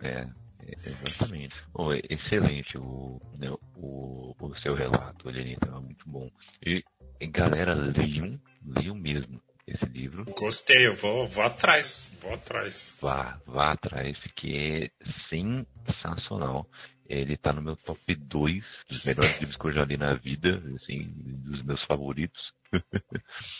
[0.01, 0.27] É,
[0.65, 1.55] é, exatamente.
[1.73, 6.29] Oh, é excelente o, né, o, o seu relato, Elenita, é muito bom.
[6.65, 6.83] E,
[7.19, 10.25] e galera, leiam, leiam mesmo esse livro.
[10.37, 12.93] Gostei, eu vou, vou atrás, vou atrás.
[13.01, 14.89] Vá, vá atrás, que é
[15.29, 16.67] sensacional.
[17.13, 20.61] Ele tá no meu top 2 dos melhores livros que eu já li na vida,
[20.81, 22.39] assim, dos meus favoritos.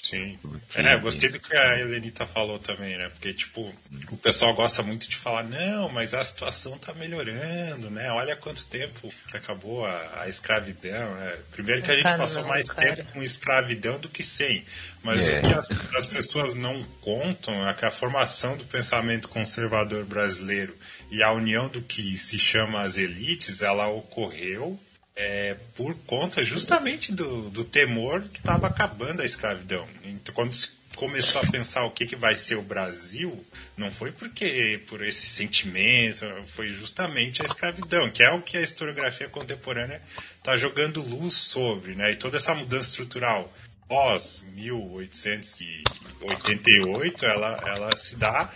[0.04, 0.38] Sim.
[0.42, 3.10] Porque- É, eu gostei do que a Helenita falou também, né?
[3.10, 3.74] Porque, tipo,
[4.12, 8.10] o pessoal gosta muito de falar, não, mas a situação tá melhorando, né?
[8.12, 11.38] Olha quanto tempo que acabou a, a escravidão, né?
[11.52, 12.96] Primeiro que a gente Cara, passou mais cara.
[12.96, 14.64] tempo com escravidão do que sem.
[15.04, 15.40] Mas É.
[15.40, 20.74] o que as, as pessoas não contam é que a formação do pensamento conservador brasileiro
[21.12, 24.80] e a união do que se chama as elites, ela ocorreu
[25.16, 29.86] é, por conta justamente do, do temor que estava acabando a escravidão.
[30.04, 33.46] Então, quando se começou a pensar o que, que vai ser o Brasil,
[33.76, 38.62] não foi porque por esse sentimento, foi justamente a escravidão, que é o que a
[38.62, 40.02] historiografia contemporânea
[40.38, 42.12] está jogando luz sobre, né?
[42.12, 43.54] E toda essa mudança estrutural
[43.88, 48.54] pós 1888, ela, ela se dá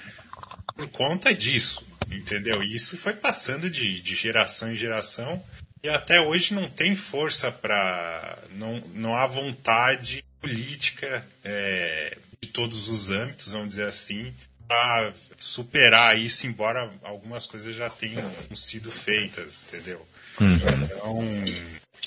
[0.76, 2.62] por conta disso, entendeu?
[2.64, 5.42] E isso foi passando de, de geração em geração
[5.86, 8.40] e até hoje não tem força para.
[8.56, 14.34] Não, não há vontade política é, de todos os âmbitos, vamos dizer assim,
[14.68, 18.24] para superar isso, embora algumas coisas já tenham
[18.56, 20.04] sido feitas, entendeu?
[20.42, 21.24] Então,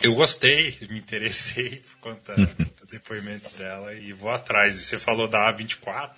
[0.03, 4.77] eu gostei, me interessei por conta do depoimento dela e vou atrás.
[4.77, 6.13] E você falou da A24.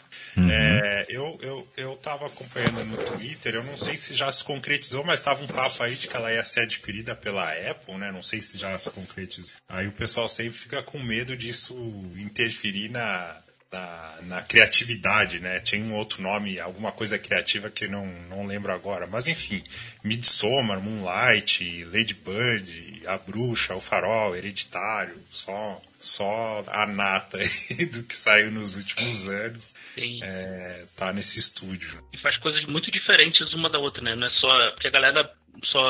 [0.50, 5.04] É, eu, eu, eu tava acompanhando no Twitter, eu não sei se já se concretizou,
[5.04, 8.12] mas tava um papo aí de que ela ia ser adquirida pela Apple, né?
[8.12, 9.54] Não sei se já se concretizou.
[9.68, 11.74] Aí o pessoal sempre fica com medo disso
[12.16, 13.36] interferir na,
[13.72, 15.60] na, na, criatividade, né?
[15.60, 19.06] Tinha um outro nome, alguma coisa criativa que eu não, não lembro agora.
[19.06, 19.62] Mas enfim,
[20.02, 27.38] Midsommar, Moonlight, Lady Bird, A Bruxa, O Farol, Hereditário, só, só a nata
[27.92, 29.74] do que saiu nos últimos anos
[30.22, 32.02] é, tá nesse estúdio.
[32.12, 34.16] E faz coisas muito diferentes uma da outra, né?
[34.16, 34.70] Não é só.
[34.72, 35.30] Porque a galera
[35.64, 35.80] só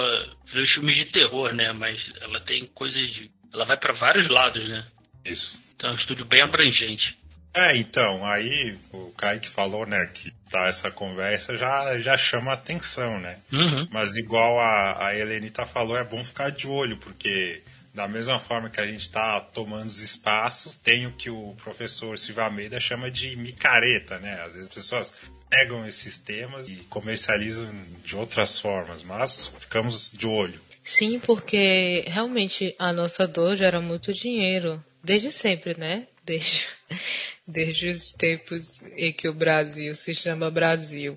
[0.53, 1.73] vê os filmes de terror, né?
[1.73, 3.01] Mas ela tem coisas.
[3.01, 4.85] De, ela vai para vários lados, né?
[5.25, 5.61] Isso.
[5.77, 7.17] Então é um estúdio bem abrangente.
[7.53, 13.19] É, então, aí o Kaique falou, né, que tá essa conversa já, já chama atenção,
[13.19, 13.39] né?
[13.53, 13.89] Uhum.
[13.91, 17.61] Mas igual a, a Helenita falou, é bom ficar de olho, porque
[18.01, 22.19] da mesma forma que a gente está tomando os espaços, tem o que o professor
[22.19, 24.41] Silva Almeida chama de micareta, né?
[24.43, 25.15] Às vezes as pessoas
[25.51, 27.69] pegam esses temas e comercializam
[28.03, 30.59] de outras formas, mas ficamos de olho.
[30.83, 36.07] Sim, porque realmente a nossa dor gera muito dinheiro, desde sempre, né?
[36.25, 36.69] Desde,
[37.47, 41.15] desde os tempos em que o Brasil se chama Brasil.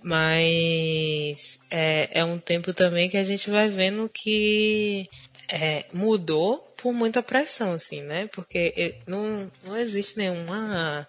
[0.00, 5.08] Mas é, é um tempo também que a gente vai vendo que
[5.52, 8.26] é, mudou por muita pressão, assim, né?
[8.32, 11.06] Porque não, não existe nenhuma,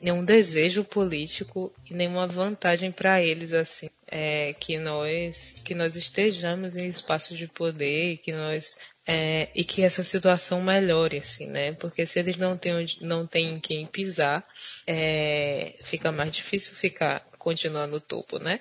[0.00, 6.76] nenhum desejo político e nenhuma vantagem para eles, assim, é, que nós que nós estejamos
[6.76, 11.72] em espaços de poder, que nós é, e que essa situação melhore, assim, né?
[11.72, 14.46] Porque se eles não têm, não têm quem pisar,
[14.86, 18.60] é, fica mais difícil ficar continuar no topo, né?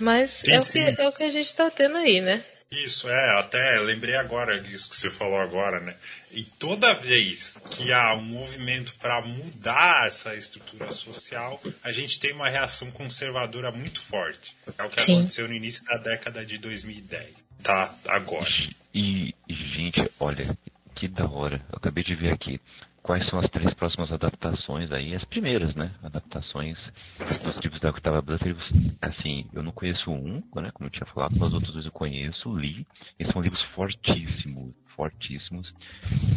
[0.00, 2.42] Mas sim, é, o que, é o que a gente está tendo aí, né?
[2.82, 5.94] Isso, é, até lembrei agora disso que você falou agora, né?
[6.32, 12.32] E toda vez que há um movimento para mudar essa estrutura social, a gente tem
[12.32, 14.56] uma reação conservadora muito forte.
[14.76, 15.18] É o que Sim.
[15.18, 17.34] aconteceu no início da década de 2010.
[17.62, 18.50] Tá agora.
[18.92, 20.58] E, gente, olha,
[20.94, 21.64] que da hora.
[21.70, 22.60] Eu acabei de ver aqui
[23.04, 25.92] quais são as três próximas adaptações aí, as primeiras, né?
[26.02, 26.76] Adaptações
[27.44, 28.56] dos livros da Octava Butler.
[29.00, 30.70] Assim, eu não conheço um, né?
[30.72, 32.86] Como eu tinha falado, mas os outros dois eu conheço, li.
[33.20, 35.70] E são livros fortíssimos, fortíssimos.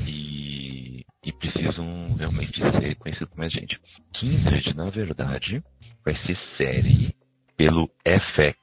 [0.05, 3.79] E, e precisam realmente ser conhecidos por mais gente.
[4.15, 5.63] Kindred, na verdade,
[6.03, 7.15] vai ser série
[7.55, 8.59] pelo FX.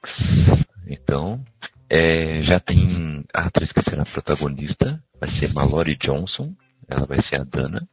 [0.87, 1.43] Então,
[1.89, 6.53] é, já tem a atriz que será protagonista, vai ser Mallory Johnson,
[6.87, 7.87] ela vai ser a Dana.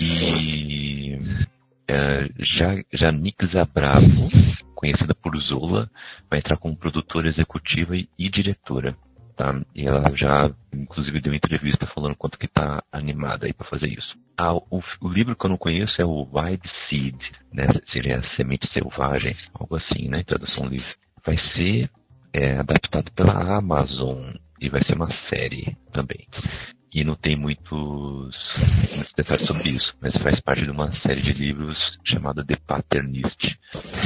[0.00, 1.18] E
[1.88, 2.28] é,
[2.92, 4.28] já, Nick Zabravo,
[4.74, 5.90] conhecida por Zola,
[6.28, 8.96] vai entrar como produtora executiva e, e diretora.
[9.36, 9.54] Tá?
[9.74, 14.16] E ela já, inclusive, deu entrevista falando quanto que tá animada aí para fazer isso.
[14.36, 17.20] Ah, o, o, livro que eu não conheço é o Wild Seed,
[17.52, 17.66] né?
[17.92, 20.22] Seria Semente Selvagem, algo assim, né?
[20.22, 20.86] Tradução livre.
[21.24, 21.90] Vai ser
[22.32, 26.26] é adaptado pela Amazon e vai ser uma série também.
[26.96, 31.34] E não tem muitos, muitos detalhes sobre isso, mas faz parte de uma série de
[31.34, 33.54] livros chamada The Paternist.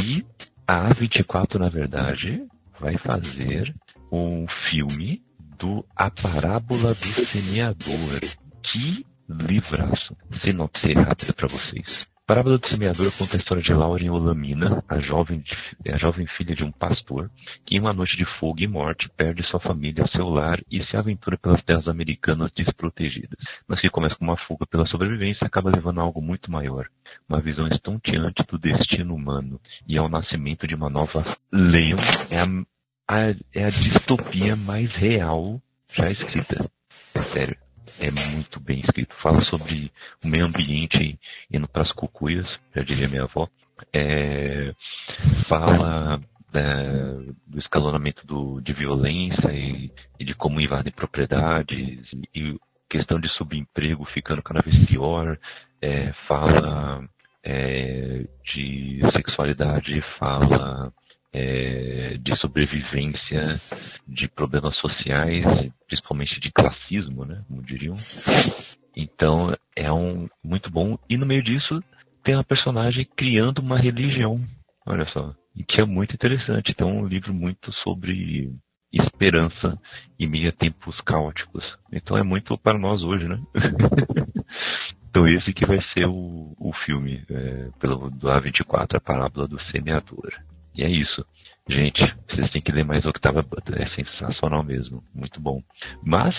[0.04, 0.26] E
[0.66, 2.42] a A24, na verdade,
[2.80, 3.72] vai fazer
[4.10, 5.22] um filme
[5.56, 8.18] do A Parábola do Semeador.
[8.60, 10.16] Que livraço!
[10.42, 12.10] Sinopse rápida para vocês.
[12.30, 15.42] Parábola do Semeador conta a história de Lauren Olamina, a jovem,
[15.84, 17.28] a jovem filha de um pastor,
[17.66, 20.96] que em uma noite de fogo e morte perde sua família, seu lar e se
[20.96, 23.36] aventura pelas terras americanas desprotegidas.
[23.66, 26.86] Mas que começa com uma fuga pela sobrevivência acaba levando a algo muito maior,
[27.28, 31.98] uma visão estonteante do destino humano e ao nascimento de uma nova Leon.
[32.30, 32.42] É
[33.08, 35.60] a, a, é a distopia mais real
[35.92, 36.64] já escrita.
[37.12, 37.69] É sério
[38.00, 39.14] é muito bem escrito.
[39.22, 39.92] Fala sobre
[40.24, 41.18] o meio ambiente
[41.52, 43.48] indo para as cucuias, já diria minha avó.
[43.92, 44.74] É,
[45.48, 46.20] fala
[46.54, 53.28] é, do escalonamento do, de violência e, e, de como invadem propriedades e questão de
[53.28, 55.38] subemprego ficando cada vez pior.
[55.82, 57.04] É, fala
[57.44, 60.92] é, de sexualidade, fala
[61.32, 63.40] é, de sobrevivência
[64.06, 65.44] de problemas sociais,
[65.86, 67.94] principalmente de classismo, né, como diriam.
[68.96, 71.82] Então é um muito bom e no meio disso
[72.24, 74.40] tem uma personagem criando uma religião,
[74.86, 76.72] olha só, e que é muito interessante.
[76.72, 78.52] Então é um livro muito sobre
[78.92, 79.78] esperança
[80.18, 81.64] em meio a tempos caóticos.
[81.92, 83.40] Então é muito para nós hoje, né?
[85.08, 89.60] então esse que vai ser o, o filme é, pelo do A24, a parábola do
[89.70, 90.32] semeador.
[90.80, 91.26] E é isso.
[91.68, 93.82] Gente, vocês têm que ler mais Octava Butler.
[93.82, 95.04] É sensacional mesmo.
[95.14, 95.62] Muito bom.
[96.02, 96.34] Mas,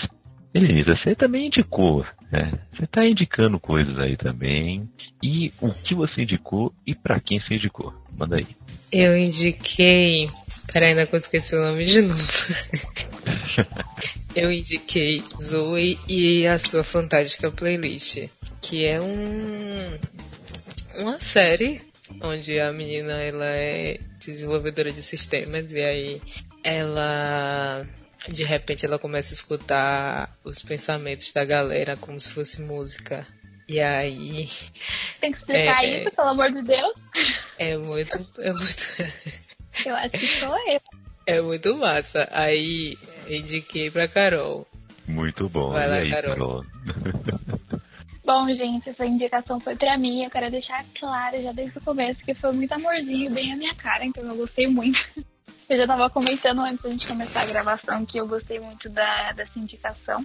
[0.52, 2.52] Elisa, você também indicou, né?
[2.74, 4.90] Você está indicando coisas aí também.
[5.22, 7.94] E o que você indicou e para quem você indicou?
[8.18, 8.46] Manda aí.
[8.90, 10.28] Eu indiquei.
[10.72, 12.20] Peraí, ainda que eu esqueci o nome de novo.
[14.34, 18.28] eu indiquei Zoe e a sua fantástica playlist.
[18.60, 19.98] Que é um
[20.98, 26.22] uma série onde a menina ela é desenvolvedora de sistemas e aí
[26.64, 27.86] ela
[28.28, 33.26] de repente ela começa a escutar os pensamentos da galera como se fosse música.
[33.68, 34.48] E aí.
[35.20, 36.94] Tem que explicar É, isso, pelo amor de Deus.
[37.58, 38.16] É muito.
[38.38, 38.86] É muito,
[39.86, 40.80] Eu acho que sou eu.
[41.26, 42.28] é muito massa.
[42.32, 42.96] Aí
[43.28, 44.66] indiquei pra Carol.
[45.06, 45.70] Muito bom.
[45.70, 46.34] Vai e lá, aí, Carol.
[46.34, 46.64] Carol?
[48.24, 50.22] Bom, gente, essa indicação foi pra mim.
[50.22, 53.74] Eu quero deixar claro já desde o começo que foi muito amorzinho, bem a minha
[53.74, 54.98] cara, então eu gostei muito.
[55.68, 59.32] Eu já tava comentando antes da gente começar a gravação que eu gostei muito da,
[59.32, 60.18] dessa indicação.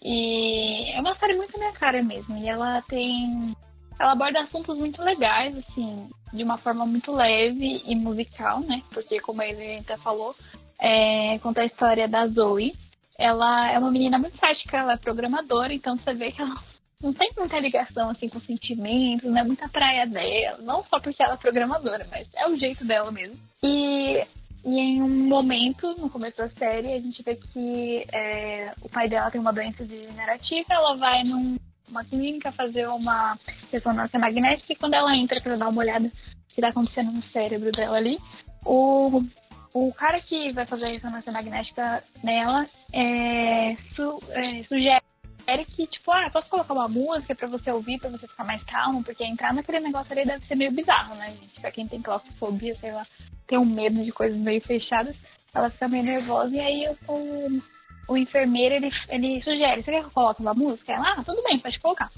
[0.00, 2.38] E é uma série muito a minha cara mesmo.
[2.38, 3.54] E ela tem.
[4.00, 8.82] Ela aborda assuntos muito legais, assim, de uma forma muito leve e musical, né?
[8.90, 10.34] Porque, como ele até falou,
[10.80, 12.74] é, conta a história da Zoe.
[13.18, 16.54] Ela é uma menina muito sática, ela é programadora, então você vê que ela
[17.04, 21.22] não tem muita ligação assim com sentimentos, não é muita praia dela, não só porque
[21.22, 23.38] ela é programadora, mas é o jeito dela mesmo.
[23.62, 24.24] E,
[24.64, 29.06] e em um momento, no começo da série, a gente vê que é, o pai
[29.06, 33.38] dela tem uma doença degenerativa, ela vai numa clínica fazer uma
[33.70, 36.10] ressonância magnética e quando ela entra para dar uma olhada
[36.48, 38.18] que está acontecendo no cérebro dela ali,
[38.64, 39.22] o,
[39.74, 45.03] o cara que vai fazer a ressonância magnética nela é, su, é, sugere
[45.64, 49.02] que, tipo, ah, posso colocar uma música pra você ouvir, pra você ficar mais calmo,
[49.02, 51.60] porque entrar naquele negócio ali deve ser meio bizarro, né, gente?
[51.60, 53.06] Pra quem tem claustrofobia, sei lá,
[53.46, 55.14] tem um medo de coisas meio fechadas,
[55.54, 57.62] ela fica meio nervosa, e aí o,
[58.08, 60.92] o enfermeiro, ele, ele sugere, você quer que eu coloque uma música?
[60.92, 62.10] Ela, ah, tudo bem, pode colocar.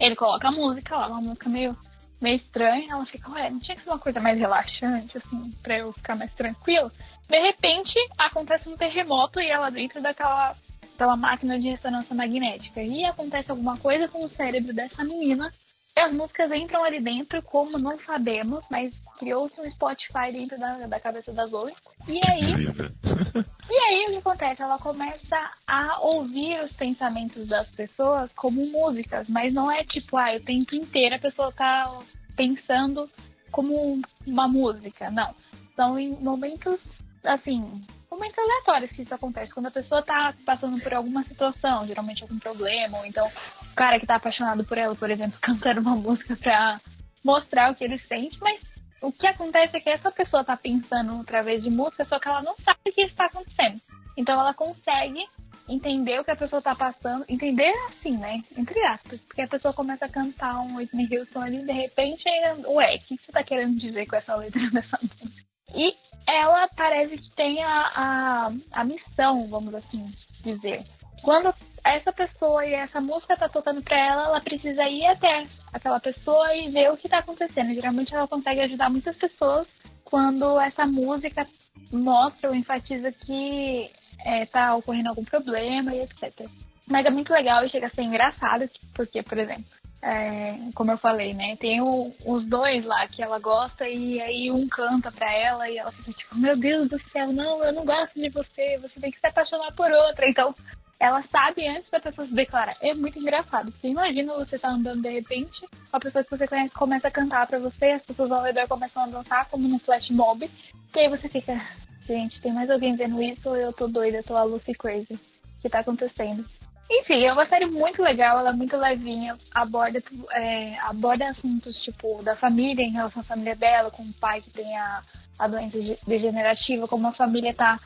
[0.00, 1.76] Ele coloca a música lá, uma música meio,
[2.20, 5.78] meio estranha, ela fica, ué, não tinha que ser uma coisa mais relaxante, assim, pra
[5.78, 6.90] eu ficar mais tranquila?
[7.28, 10.54] De repente, acontece um terremoto e ela dentro daquela
[10.96, 12.82] pela máquina de ressonância magnética.
[12.82, 15.52] E acontece alguma coisa com o cérebro dessa menina.
[15.96, 20.86] E as músicas entram ali dentro, como não sabemos, mas criou-se um Spotify dentro da,
[20.86, 21.72] da cabeça da Zoe.
[22.08, 22.52] E aí,
[23.70, 24.62] e aí o que acontece?
[24.62, 30.34] Ela começa a ouvir os pensamentos das pessoas como músicas, mas não é tipo, ah,
[30.34, 31.98] o tempo inteiro a pessoa tá
[32.36, 33.08] pensando
[33.52, 35.10] como uma música.
[35.10, 35.32] Não.
[35.76, 36.78] São em momentos,
[37.24, 37.84] assim,
[38.14, 39.52] momentos aleatórios que isso acontece.
[39.52, 43.98] Quando a pessoa tá passando por alguma situação, geralmente algum problema, ou então o cara
[43.98, 46.80] que tá apaixonado por ela, por exemplo, cantando uma música pra
[47.24, 48.60] mostrar o que ele sente, mas
[49.02, 52.42] o que acontece é que essa pessoa tá pensando através de música, só que ela
[52.42, 53.80] não sabe o que está acontecendo.
[54.16, 55.26] Então ela consegue
[55.68, 58.42] entender o que a pessoa tá passando, entender assim, né?
[58.56, 62.22] Entre aspas, porque a pessoa começa a cantar um Whitney Houston ali, de repente,
[62.66, 65.44] ué, o que você tá querendo dizer com essa letra dessa música?
[65.74, 65.94] E
[66.26, 70.12] ela parece que tem a, a, a missão, vamos assim
[70.42, 70.84] dizer.
[71.22, 71.54] Quando
[71.84, 76.54] essa pessoa e essa música tá tocando pra ela, ela precisa ir até aquela pessoa
[76.54, 77.74] e ver o que tá acontecendo.
[77.74, 79.66] Geralmente ela consegue ajudar muitas pessoas
[80.04, 81.46] quando essa música
[81.92, 83.90] mostra ou enfatiza que
[84.24, 86.48] é, tá ocorrendo algum problema e etc.
[86.86, 89.64] Mas é muito legal e chega a ser engraçado, porque, por exemplo,
[90.06, 91.56] é, como eu falei, né?
[91.56, 95.78] Tem o- os dois lá que ela gosta e aí um canta pra ela e
[95.78, 99.10] ela fica tipo, meu Deus do céu, não, eu não gosto de você, você tem
[99.10, 100.28] que se apaixonar por outra.
[100.28, 100.54] Então,
[101.00, 102.76] ela sabe antes da pessoa se declarar.
[102.82, 103.72] É muito engraçado.
[103.72, 107.46] Você imagina você tá andando de repente, a pessoa que você conhece começa a cantar
[107.46, 110.48] pra você, as pessoas ao redor começam a dançar como num flash mob,
[110.94, 111.60] e aí você fica,
[112.06, 115.14] gente, tem mais alguém vendo isso ou eu tô doida, eu tô a Lucy Crazy?
[115.14, 116.44] O que tá acontecendo?
[116.90, 122.22] Enfim, é uma série muito legal, ela é muito levinha, aborda, é, aborda assuntos tipo
[122.22, 125.02] da família, em relação à família dela, com o pai que tem a,
[125.38, 127.80] a doença de- degenerativa, como a família tá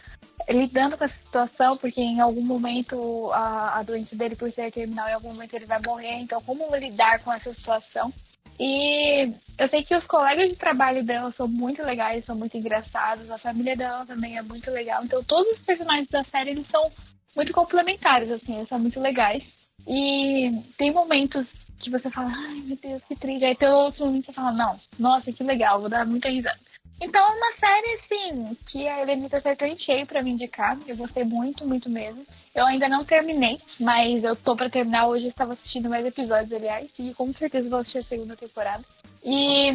[0.48, 5.08] lidando com essa situação, porque em algum momento a, a doença dele, por ser terminal,
[5.08, 8.12] em algum momento ele vai morrer, então como lidar com essa situação.
[8.60, 13.30] E eu sei que os colegas de trabalho dela são muito legais, são muito engraçados,
[13.30, 16.90] a família dela também é muito legal, então todos os personagens da série eles são
[17.38, 19.44] muito complementares, assim, são muito legais.
[19.86, 21.46] E tem momentos
[21.78, 23.44] que você fala, ai meu Deus, que triste.
[23.44, 26.58] Aí tem outros momentos que você fala, não, nossa, que legal, vou dar muita risada.
[27.00, 30.76] Então é uma série, assim, que a Helenita acertou em cheio pra me indicar.
[30.84, 32.26] Eu gostei muito, muito mesmo.
[32.52, 35.26] Eu ainda não terminei, mas eu tô pra terminar hoje.
[35.26, 38.84] Eu estava assistindo mais episódios, aliás, e com certeza vou assistir a segunda temporada.
[39.24, 39.68] E,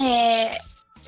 [0.00, 0.60] é,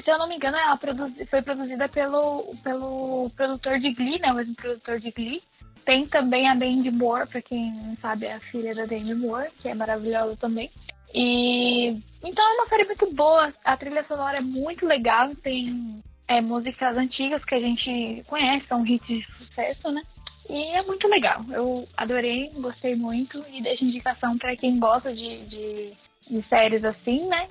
[0.03, 4.33] se eu não me engano, ela produzi- foi produzida pelo, pelo produtor de Glee, né?
[4.33, 5.43] O mesmo produtor de Glee.
[5.87, 9.51] Tem também a Dandy Moore, pra quem não sabe, é a filha da Dandy Moore,
[9.63, 10.71] que é maravilhosa também.
[11.15, 13.55] E então é uma série muito boa.
[13.65, 18.87] A trilha sonora é muito legal, tem é, músicas antigas que a gente conhece, são
[18.87, 20.03] hits de sucesso, né?
[20.51, 21.43] E é muito legal.
[21.51, 25.93] Eu adorei, gostei muito e deixo indicação pra quem gosta de, de,
[26.29, 27.49] de séries assim, né?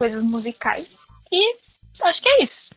[0.00, 0.88] coisas musicais.
[1.30, 1.56] E
[2.02, 2.70] acho que é isso.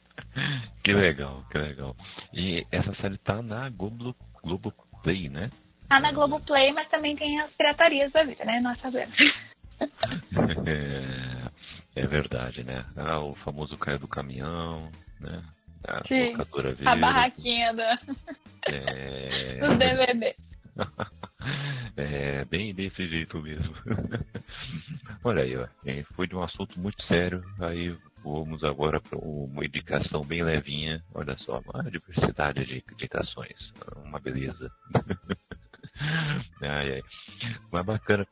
[0.83, 1.95] Que legal, que legal.
[2.33, 4.73] E essa série tá na Globo, Globo
[5.03, 5.49] Play, né?
[5.89, 8.59] Tá na Globoplay, mas também tem as piratarias da vida, né?
[8.61, 9.15] Nós sabemos.
[11.95, 12.85] É, é verdade, né?
[12.95, 14.89] Ah, o famoso caiu do caminhão,
[15.19, 15.43] né?
[15.85, 17.01] A Sim, locadora A verde.
[17.01, 17.99] barraquinha da,
[18.67, 19.59] É...
[19.67, 20.35] dos DVD.
[21.97, 23.75] é, bem desse jeito mesmo.
[25.23, 25.67] Olha aí, ó.
[25.85, 27.43] é, Foi de um assunto muito sério.
[27.59, 31.03] Aí vamos agora para uma indicação bem levinha.
[31.13, 33.73] Olha só, uma diversidade de indicações.
[33.97, 34.71] Uma beleza.
[36.61, 37.03] ai, ai.
[37.71, 38.25] Mas bacana.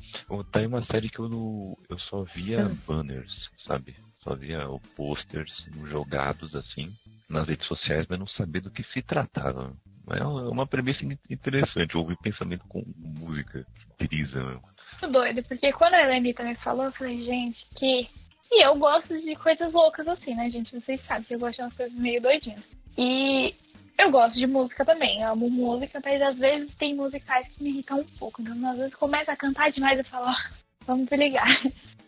[0.51, 3.31] Tá aí uma série que eu, não, eu só via banners,
[3.65, 3.95] sabe?
[4.23, 4.65] Só via
[4.95, 5.51] posters
[5.89, 6.93] jogados assim
[7.29, 9.73] nas redes sociais, mas não sabia do que se tratava.
[10.09, 13.65] É uma premissa in- interessante, ouvir pensamento com música,
[13.97, 14.43] brisa.
[14.43, 18.09] Muito doido, porque quando a Helenita me falou, eu falei, gente, que.
[18.51, 20.77] E eu gosto de coisas loucas assim, né, gente?
[20.77, 22.61] Vocês sabem que eu gosto de umas coisas meio doidinhas.
[22.97, 23.55] E
[23.97, 27.69] eu gosto de música também, eu amo música, mas às vezes tem musicais que me
[27.69, 28.41] irritam um pouco.
[28.41, 30.35] Então, às vezes começa a cantar demais e falo, ó,
[30.85, 31.47] vamos desligar.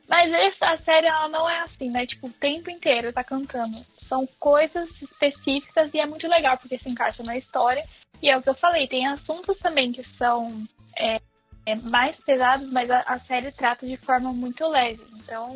[0.10, 2.06] Mas essa série, ela não é assim, né?
[2.06, 3.86] Tipo, o tempo inteiro tá cantando.
[4.08, 7.86] São coisas específicas e é muito legal, porque se encaixa na história.
[8.22, 10.66] E é o que eu falei, tem assuntos também que são
[10.98, 11.22] é,
[11.66, 15.02] é, mais pesados, mas a, a série trata de forma muito leve.
[15.16, 15.56] Então,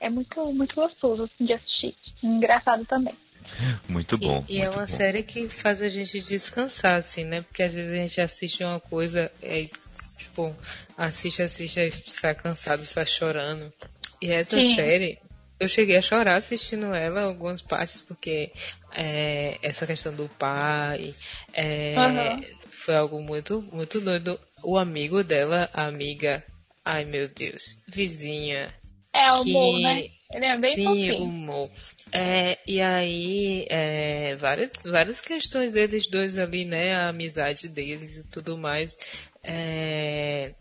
[0.00, 1.94] é muito, muito gostoso assim, de assistir.
[2.22, 3.14] Engraçado também.
[3.88, 4.44] Muito bom.
[4.48, 4.96] E, e é muito uma bom.
[4.96, 7.42] série que faz a gente descansar, assim, né?
[7.42, 9.66] Porque às vezes a gente assiste uma coisa, é,
[10.18, 10.54] tipo,
[10.96, 13.72] assiste, assiste, aí sai cansado, sai chorando.
[14.20, 14.74] E essa Sim.
[14.74, 15.18] série,
[15.58, 18.52] eu cheguei a chorar assistindo ela algumas partes, porque
[18.92, 21.14] é, essa questão do pai
[21.52, 22.40] é, Aham.
[22.70, 24.38] foi algo muito, muito doido.
[24.62, 26.44] O amigo dela, a amiga,
[26.84, 28.74] ai meu Deus, vizinha,
[29.16, 30.04] É o Que- Mo, né?
[30.32, 31.22] Ele é bem Sim, fofinho.
[31.22, 31.70] o Mo.
[32.12, 36.94] É, e aí, é, várias, várias questões deles dois ali, né?
[36.94, 38.96] A amizade deles e tudo mais.
[39.42, 40.52] é,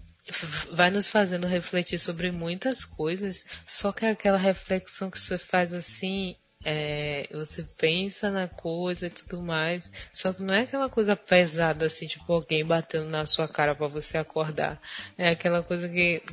[0.71, 3.45] vai nos fazendo refletir sobre muitas coisas.
[3.65, 6.35] Só que aquela reflexão que você faz assim.
[6.63, 11.85] é, você pensa na coisa e tudo mais, só que não é aquela coisa pesada
[11.85, 14.81] assim, tipo alguém batendo na sua cara para você acordar.
[15.17, 16.23] É aquela coisa que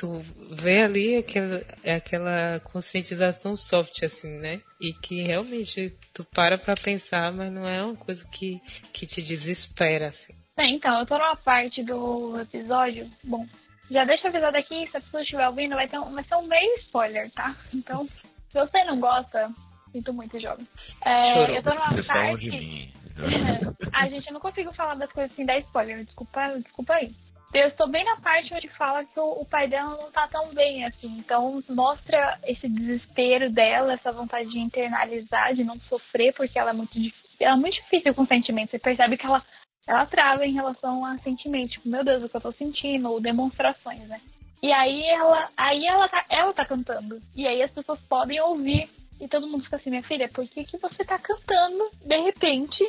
[0.00, 4.62] tu vê ali aquela, é aquela conscientização soft, assim, né?
[4.80, 8.58] E que realmente tu para pra pensar, mas não é uma coisa que,
[8.94, 10.32] que te desespera, assim.
[10.56, 13.10] É, então, eu tô numa parte do episódio.
[13.22, 13.46] Bom,
[13.90, 16.46] já deixa avisado aqui, se a pessoa estiver ouvindo, vai, ter um, vai ser um
[16.46, 17.54] meio spoiler, tá?
[17.74, 19.50] Então, se você não gosta,
[19.92, 20.66] sinto muito, jovem.
[21.04, 22.94] É, eu tô numa parte.
[23.92, 27.14] A gente eu não consigo falar das coisas sem dar spoiler, desculpa, desculpa aí.
[27.52, 30.54] Eu estou bem na parte onde fala que o, o pai dela não tá tão
[30.54, 31.16] bem, assim.
[31.18, 36.74] Então mostra esse desespero dela, essa vontade de internalizar, de não sofrer, porque ela é
[36.74, 37.28] muito difícil.
[37.40, 38.70] Ela é muito difícil com sentimentos.
[38.70, 39.44] Você percebe que ela,
[39.86, 41.72] ela trava em relação a sentimentos.
[41.72, 44.20] Tipo, meu Deus, o que eu tô sentindo, ou demonstrações, né?
[44.62, 47.20] E aí ela, aí ela tá, ela tá cantando.
[47.34, 48.88] E aí as pessoas podem ouvir.
[49.20, 51.90] E todo mundo fica assim, minha filha, por que, que você tá cantando?
[52.06, 52.82] De repente,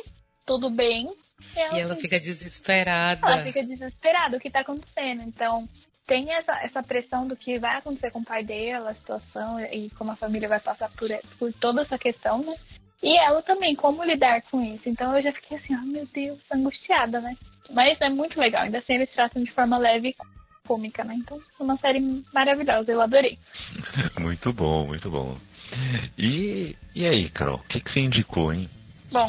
[0.46, 1.12] tudo bem.
[1.56, 3.26] E ela assim, fica desesperada.
[3.26, 5.22] ela fica desesperada o que tá acontecendo.
[5.22, 5.68] Então,
[6.06, 9.90] tem essa, essa pressão do que vai acontecer com o pai dela, a situação e
[9.90, 12.54] como a família vai passar por, por toda essa questão, né?
[13.02, 14.88] E ela também, como lidar com isso.
[14.88, 17.36] Então eu já fiquei assim, oh meu Deus, angustiada, né?
[17.70, 20.16] Mas é muito legal, ainda assim eles tratam de forma leve e
[20.66, 21.14] cômica, né?
[21.16, 22.00] Então é uma série
[22.32, 23.38] maravilhosa, eu adorei.
[24.20, 25.34] Muito bom, muito bom.
[26.16, 28.68] E, e aí, Carol, o que, que você indicou, hein?
[29.10, 29.28] Bom,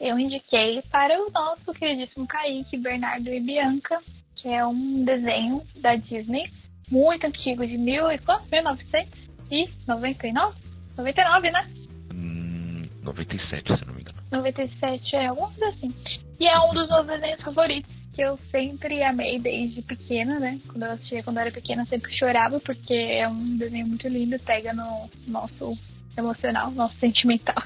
[0.00, 4.00] eu indiquei para o nosso queridíssimo Kaique, Bernardo e Bianca,
[4.34, 6.50] que é um desenho da Disney,
[6.90, 8.50] muito antigo, de mil e quanto?
[8.50, 10.56] 1999?
[10.96, 11.70] 99, né?
[12.14, 14.18] Hum, 97, se não me engano.
[14.32, 15.94] 97, é alguma coisa assim.
[16.40, 20.58] E é um dos meus desenhos favoritos, que eu sempre amei desde pequena, né?
[20.66, 24.08] Quando eu assistia quando eu era pequena, eu sempre chorava, porque é um desenho muito
[24.08, 25.76] lindo, pega no nosso
[26.16, 27.62] emocional, nosso sentimental.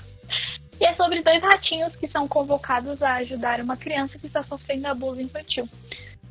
[0.81, 4.87] E é sobre dois ratinhos que são convocados a ajudar uma criança que está sofrendo
[4.89, 5.69] abuso infantil.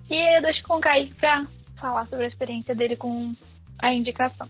[0.10, 1.16] E eu deixo com o Kaique
[1.78, 3.34] falar sobre a experiência dele com
[3.80, 4.48] a indicação.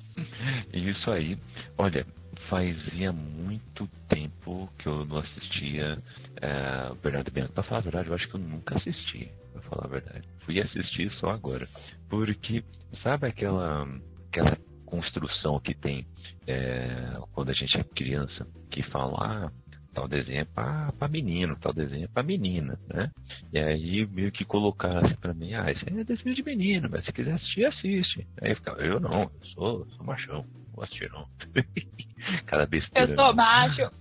[0.74, 1.38] Isso aí.
[1.78, 2.06] Olha,
[2.50, 5.98] fazia muito tempo que eu não assistia
[6.42, 7.54] é, o Bernardo Bianco.
[7.54, 10.28] Pra falar a verdade, eu acho que eu nunca assisti, pra falar a verdade.
[10.46, 11.68] Fui assistir só agora.
[12.10, 12.64] Porque,
[13.02, 13.88] sabe aquela,
[14.30, 16.06] aquela construção que tem
[16.46, 19.52] é, quando a gente é criança, que fala, ah,
[19.94, 23.12] tal desenho é pra, pra menino, tal desenho é pra menina, né?
[23.52, 27.14] E aí meio que colocasse pra mim, ah, esse é desenho de menino, mas se
[27.14, 28.28] quiser assistir, assiste.
[28.42, 31.28] Aí eu ficava, eu não, eu sou, sou machão, não vou assistir não.
[32.46, 33.12] Cada besteira.
[33.12, 33.92] Eu sou macho.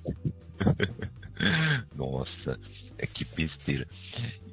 [1.95, 2.59] Nossa,
[2.99, 3.87] é que besteira.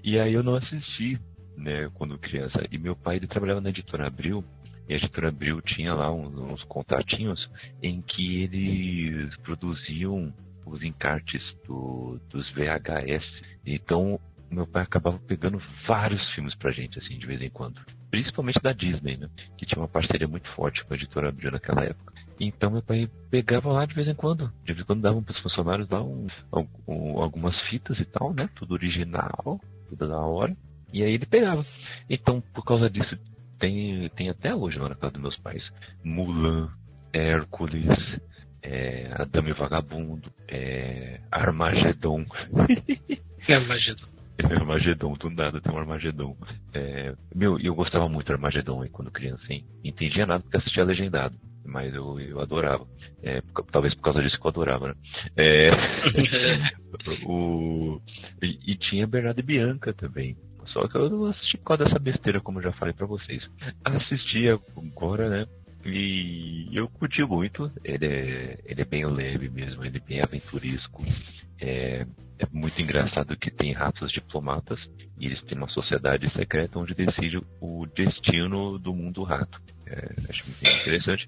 [0.03, 1.19] E aí eu não assisti,
[1.55, 2.65] né, quando criança.
[2.71, 4.43] E meu pai, ele trabalhava na editora Abril,
[4.87, 7.47] e a editora Abril tinha lá uns, uns contatinhos
[7.81, 10.33] em que eles produziam
[10.65, 13.25] os encartes do, dos VHS.
[13.65, 17.79] Então, meu pai acabava pegando vários filmes pra gente, assim, de vez em quando.
[18.09, 19.29] Principalmente da Disney, né?
[19.57, 22.13] Que tinha uma parceria muito forte com a editora Abril naquela época.
[22.39, 24.51] Então meu pai pegava lá de vez em quando.
[24.63, 26.27] De vez em quando davam pros funcionários lá um,
[26.87, 28.49] um, algumas fitas e tal, né?
[28.55, 30.55] Tudo original, tudo da hora.
[30.91, 31.61] E aí ele pegava.
[32.09, 33.15] Então, por causa disso,
[33.59, 35.63] tem, tem até hoje lá na casa dos meus pais.
[36.03, 36.71] Mulan,
[37.13, 38.19] Hércules,
[38.61, 42.25] é, Adame Vagabundo, é, Armagedon.
[43.47, 44.07] Armagedon.
[44.43, 46.35] Armagedon, do nada tem um Armagedon.
[46.73, 49.65] É, meu, eu gostava muito do Armagedon quando criança, hein?
[49.83, 51.35] Entendia nada porque assistia legendado,
[51.65, 52.85] mas eu, eu adorava.
[53.21, 53.41] É,
[53.71, 54.93] talvez por causa disso que eu adorava, né?
[55.35, 55.71] É,
[57.27, 58.01] o,
[58.41, 60.37] e, e, tinha Bernardo e Bianca também.
[60.67, 63.43] Só que eu não assisti por causa dessa besteira, como eu já falei para vocês.
[63.83, 65.47] Assisti agora, né?
[65.85, 67.71] E eu curti muito.
[67.83, 71.03] Ele é, ele é bem leve mesmo, ele é bem aventuresco.
[71.59, 72.05] É,
[72.39, 74.79] é muito engraçado que tem ratos diplomatas
[75.19, 79.59] e eles têm uma sociedade secreta onde decide o destino do mundo rato.
[79.85, 81.27] É, acho muito interessante.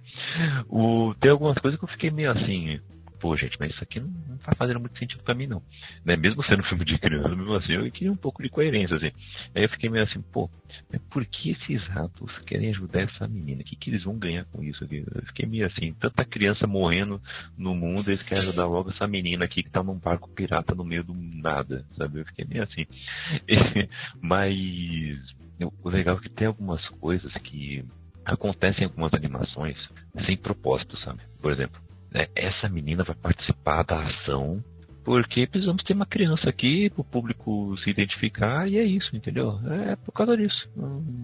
[0.69, 2.79] O, tem algumas coisas que eu fiquei meio assim,
[3.21, 5.61] pô, gente, mas isso aqui não, não tá fazendo muito sentido pra mim, não.
[6.03, 6.17] Né?
[6.17, 9.11] Mesmo sendo um filme de criança, mesmo assim, eu queria um pouco de coerência, assim.
[9.53, 10.49] Aí eu fiquei meio assim, pô,
[11.11, 13.61] por que esses ratos querem ajudar essa menina?
[13.61, 15.05] O que, que eles vão ganhar com isso aqui?
[15.13, 17.21] Eu fiquei meio assim, tanta criança morrendo
[17.55, 20.83] no mundo, eles querem ajudar logo essa menina aqui que tá num barco pirata no
[20.83, 22.19] meio do nada, sabe?
[22.19, 22.87] Eu fiquei meio assim.
[24.19, 24.55] mas
[25.83, 27.85] o legal é que tem algumas coisas que
[28.25, 29.77] acontecem em algumas animações
[30.25, 31.21] sem propósito, sabe?
[31.39, 31.79] Por exemplo,
[32.11, 34.63] né, essa menina vai participar da ação
[35.03, 39.59] porque precisamos ter uma criança aqui para o público se identificar e é isso, entendeu?
[39.89, 40.69] É por causa disso.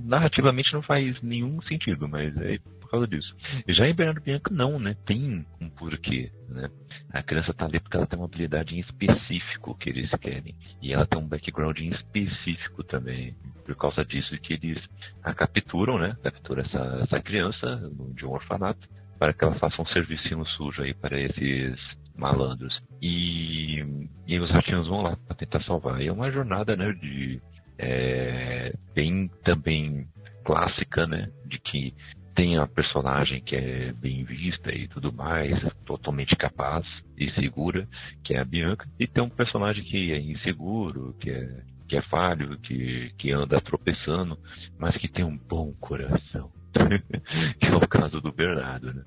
[0.03, 3.35] Narrativamente não faz nenhum sentido, mas é por causa disso.
[3.67, 4.95] Já em Bernardo Bianca não, né?
[5.05, 6.69] Tem um porquê, né?
[7.11, 10.55] A criança tá ali porque ela tem uma habilidade em específico que eles querem.
[10.81, 13.35] E ela tem um background em específico também.
[13.65, 14.81] Por causa disso que eles
[15.21, 16.17] a capturam, né?
[16.23, 20.93] Capturam essa, essa criança de um orfanato para que ela faça um servicinho sujo aí
[20.93, 21.79] para esses
[22.15, 22.79] malandros.
[23.01, 23.83] E,
[24.25, 26.01] e os ratinhos vão lá para tentar salvar.
[26.01, 27.41] E é uma jornada, né, de
[27.77, 30.07] é, bem também
[30.43, 31.93] clássica, né, de que
[32.35, 36.85] tem a personagem que é bem vista e tudo mais, totalmente capaz
[37.17, 37.87] e segura,
[38.23, 42.01] que é a Bianca, e tem um personagem que é inseguro, que é que é
[42.01, 44.37] falho, que, que anda tropeçando,
[44.77, 46.51] mas que tem um bom coração.
[47.59, 49.03] que é o caso do Bernardo, né?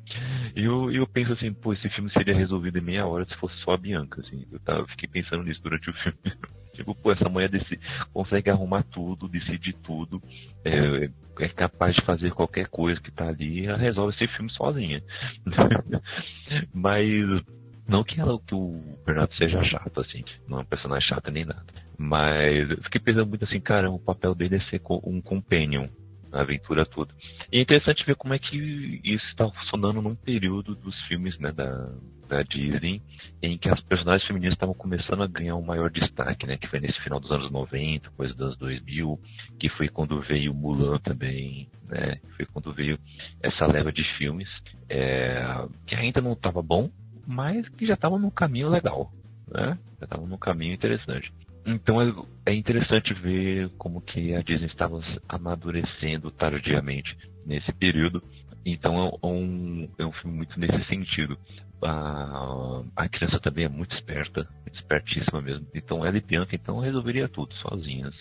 [0.56, 3.56] E eu, eu penso assim, pô, esse filme seria resolvido em meia hora se fosse
[3.58, 4.46] só a Bianca, assim.
[4.50, 6.18] Eu, tava, fiquei pensando nisso durante o filme.
[6.74, 7.78] tipo, pô, essa mulher desse,
[8.12, 10.22] consegue arrumar tudo, decidir tudo,
[10.64, 11.10] é,
[11.40, 15.02] é, capaz de fazer qualquer coisa que tá ali, ela resolve esse filme sozinha.
[16.72, 17.42] Mas
[17.88, 21.44] não que, ela, que o Bernardo seja chato, assim, não é um personagem chato nem
[21.44, 21.66] nada.
[21.98, 25.88] Mas eu fiquei pensando muito assim, cara, o papel dele é ser um companion
[26.32, 27.12] aventura toda.
[27.52, 31.52] E é interessante ver como é que isso está funcionando num período dos filmes né,
[31.52, 31.90] da,
[32.28, 33.02] da Disney,
[33.42, 36.78] em que as personagens femininas estavam começando a ganhar um maior destaque, né, que foi
[36.78, 39.20] nesse final dos anos 90, coisa dos anos 2000,
[39.58, 42.98] que foi quando veio Mulan também, né, foi quando veio
[43.42, 44.48] essa leva de filmes,
[44.88, 45.42] é,
[45.86, 46.88] que ainda não estava bom,
[47.26, 49.12] mas que já estava num caminho legal,
[49.52, 51.32] né, já estava num caminho interessante.
[51.70, 52.12] Então é,
[52.46, 57.16] é interessante ver como que a Disney estava amadurecendo tardiamente
[57.46, 58.22] nesse período.
[58.64, 61.38] Então é um, é um filme muito nesse sentido.
[61.82, 65.66] A, a criança também é muito esperta, espertíssima mesmo.
[65.74, 68.14] Então ela e Bianca então resolveria tudo sozinhas,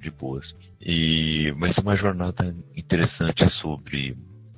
[0.00, 0.46] de boas.
[0.80, 4.16] E mas é uma jornada interessante sobre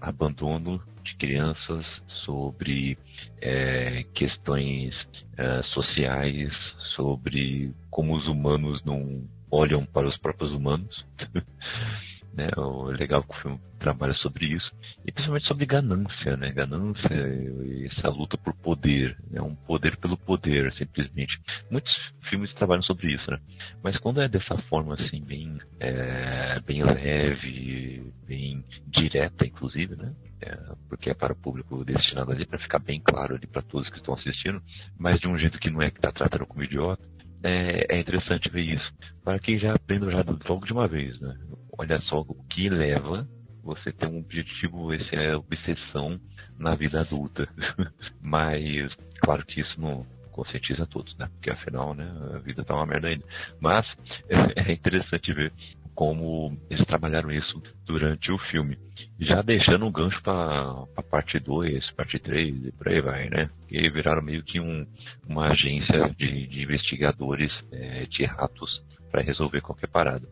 [0.09, 1.85] abandono de crianças,
[2.25, 2.97] sobre
[3.41, 4.95] é, questões
[5.37, 6.53] é, sociais,
[6.97, 11.05] sobre como os humanos não olham para os próprios humanos.
[12.35, 12.49] né?
[12.57, 14.70] O legal que o filme trabalha sobre isso
[15.07, 16.51] e principalmente sobre ganância, né?
[16.53, 19.41] Ganância e essa luta por poder, né?
[19.41, 21.39] Um poder pelo poder, simplesmente.
[21.70, 21.95] Muitos
[22.28, 23.39] filmes trabalham sobre isso, né?
[23.82, 30.12] Mas quando é dessa forma assim, bem, é, bem leve, bem direta, inclusive, né?
[30.41, 30.57] É,
[30.89, 33.99] porque é para o público destinado ali para ficar bem claro ali para todos que
[33.99, 34.61] estão assistindo,
[34.99, 37.03] mas de um jeito que não é que está tratando como idiota.
[37.43, 38.91] É, é, interessante ver isso.
[39.22, 41.37] Para quem já aprendeu já logo de uma vez, né?
[41.79, 43.27] Olha só o que leva
[43.62, 46.20] você ter um objetivo, essa é obsessão
[46.59, 47.49] na vida adulta.
[48.20, 51.29] Mas, claro que isso não conscientiza todos, né?
[51.35, 53.25] Porque afinal, né, a vida tá uma merda ainda.
[53.61, 53.87] Mas
[54.57, 55.53] é interessante ver
[55.95, 58.77] como eles trabalharam isso durante o filme.
[59.18, 63.49] Já deixando um gancho para a parte 2, parte 3 e por aí vai, né?
[63.70, 64.85] E viraram meio que um,
[65.27, 68.83] uma agência de, de investigadores é, de ratos
[69.15, 70.27] para resolver qualquer parada.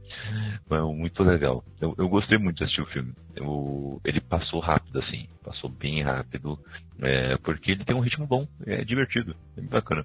[0.68, 1.64] muito legal.
[1.80, 3.14] Eu, eu, gostei muito de assistir o filme.
[3.37, 5.28] Eu, ele passou rápido, assim.
[5.45, 6.59] Passou bem rápido.
[7.01, 8.45] É, porque ele tem um ritmo bom.
[8.66, 9.37] É divertido.
[9.57, 10.05] É bacana.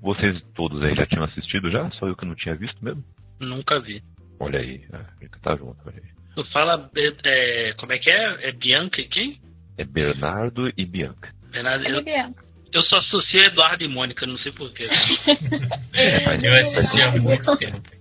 [0.00, 1.90] Vocês todos aí já tinham assistido já?
[1.90, 3.04] Só eu que não tinha visto mesmo?
[3.38, 4.02] Nunca vi.
[4.40, 4.82] Olha aí.
[4.90, 5.76] A gente tá junto.
[5.84, 6.10] Olha aí.
[6.34, 6.90] Tu fala.
[7.26, 8.48] É, como é que é?
[8.48, 9.38] É Bianca e quem?
[9.76, 11.30] É Bernardo e Bianca.
[11.50, 12.48] Bernardo e Bianca.
[12.72, 14.84] Eu só associo Eduardo e Mônica, não sei porquê.
[16.42, 17.97] eu assisti há muito tempo.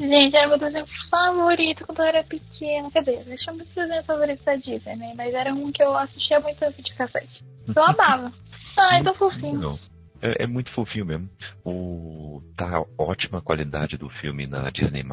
[0.00, 2.90] Gente, era meu desenho favorito quando eu era pequena.
[2.90, 5.12] Quer dizer, deixa meus desenhos favoritos da Disney, né?
[5.14, 7.44] Mas era um que eu assistia muito no cassete.
[7.76, 8.32] Eu amava.
[8.78, 9.78] Ai, tão fofinho.
[10.22, 11.28] É, é, muito fofinho mesmo.
[11.62, 15.04] O, tá ótima qualidade do filme na Disney+.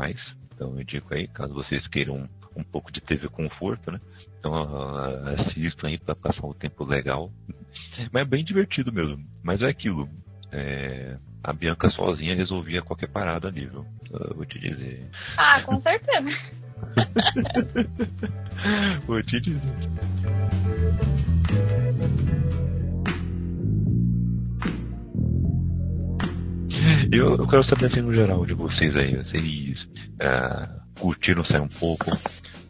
[0.56, 4.00] Então eu digo aí, caso vocês queiram um, um pouco de TV conforto, né?
[4.40, 7.30] Então uh, assistam aí para passar um tempo legal.
[8.14, 9.22] Mas é bem divertido mesmo.
[9.44, 10.08] Mas é aquilo.
[10.50, 11.18] É,
[11.48, 13.86] a Bianca sozinha resolvia qualquer parada ali, viu?
[14.12, 15.10] Eu vou te dizer.
[15.38, 16.30] Ah, com certeza.
[19.08, 19.62] vou te dizer.
[27.14, 29.16] Eu, eu quero saber assim no geral de vocês aí.
[29.16, 32.12] Vocês uh, curtiram sair um pouco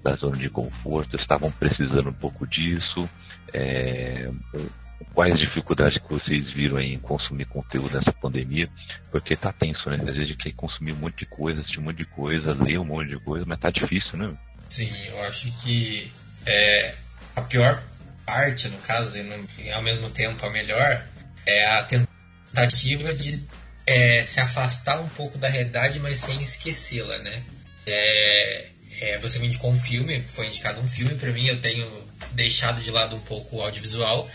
[0.04, 3.10] da zona de conforto, estavam precisando um pouco disso.
[3.56, 4.30] É,
[5.14, 8.70] quais dificuldades que vocês viram em consumir conteúdo nessa pandemia?
[9.12, 9.98] Porque tá tenso, né?
[9.98, 12.54] Às vezes a gente quer consumir um monte de coisa, assistir um monte de coisa,
[12.54, 14.32] ler um monte de coisa, mas tá difícil, né?
[14.70, 16.12] Sim, eu acho que
[16.46, 16.96] é,
[17.36, 17.82] a pior
[18.26, 19.18] parte, no caso,
[19.60, 21.04] e ao mesmo tempo a melhor,
[21.46, 23.42] é a tentativa de
[23.86, 27.44] é, se afastar um pouco da realidade, mas sem esquecê-la, né?
[27.86, 28.66] É,
[29.00, 31.88] é, você me indicou um filme, foi indicado um filme para mim, eu tenho
[32.32, 34.30] deixado de lado um pouco o audiovisual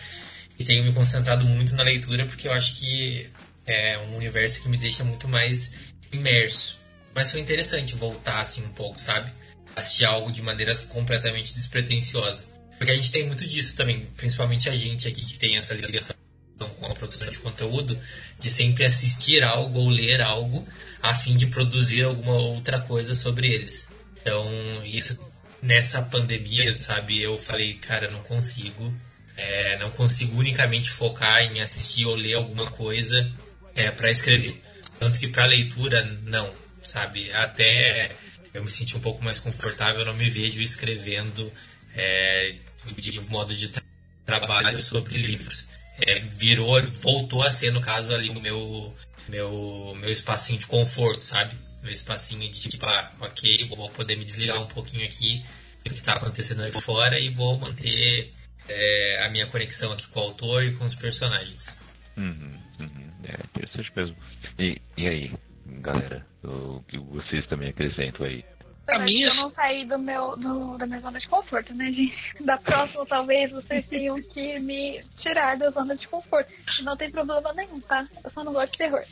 [0.59, 3.29] e tenho me concentrado muito na leitura porque eu acho que
[3.67, 5.73] é um universo que me deixa muito mais
[6.13, 6.79] imerso.
[7.15, 9.31] Mas foi interessante voltar assim um pouco, sabe?
[9.77, 12.47] Assistir algo de maneira completamente despretensiosa.
[12.79, 16.17] Porque a gente tem muito disso também, principalmente a gente aqui que tem essa ligação
[16.59, 17.99] com a produção de conteúdo,
[18.39, 20.67] de sempre assistir algo ou ler algo
[21.03, 23.89] a fim de produzir alguma outra coisa sobre eles.
[24.21, 24.49] Então,
[24.85, 25.19] isso
[25.61, 28.93] nessa pandemia, sabe, eu falei, cara, não consigo.
[29.37, 33.31] É, não consigo unicamente focar em assistir ou ler alguma coisa
[33.75, 34.63] é, para escrever.
[34.99, 36.53] Tanto que para leitura, não,
[36.83, 37.33] sabe?
[37.33, 38.15] Até
[38.53, 41.53] eu me senti um pouco mais confortável, eu não me vejo escrevendo
[41.95, 42.55] é,
[42.97, 43.83] de modo de tra
[44.25, 45.67] trabalho sobre livros
[46.07, 48.95] é, virou, voltou a ser, no caso, ali o meu,
[49.29, 51.57] meu, meu espacinho de conforto, sabe?
[51.83, 55.45] Meu espacinho de tipo, ah, ok, vou poder me desligar um pouquinho aqui
[55.85, 58.33] do que está acontecendo ali fora e vou manter
[58.69, 61.79] é, a minha conexão aqui com o autor e com os personagens.
[62.17, 63.11] Uhum, uhum.
[63.25, 64.17] É interessante mesmo.
[64.59, 65.33] E, e aí,
[65.67, 68.45] galera, o que vocês também acrescentam aí?
[68.85, 72.15] Pra mim, eu não saí do meu, do, da minha zona de conforto, né, gente?
[72.45, 76.51] Da próxima, talvez, vocês tenham que me tirar da zona de conforto.
[76.83, 78.07] Não tem problema nenhum, tá?
[78.25, 79.05] Eu só não gosto de terror.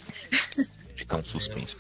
[0.97, 1.77] Ficar um suspense.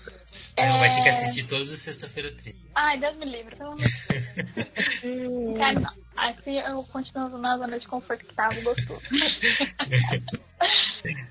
[0.56, 0.68] É...
[0.68, 2.56] Não vai ter que assistir todos os sexta-feira 13.
[2.74, 3.56] Ai, Deus me livre,
[5.58, 5.99] Cara, não.
[6.16, 9.00] Assim eu continuo na zona de conforto que tava gostoso.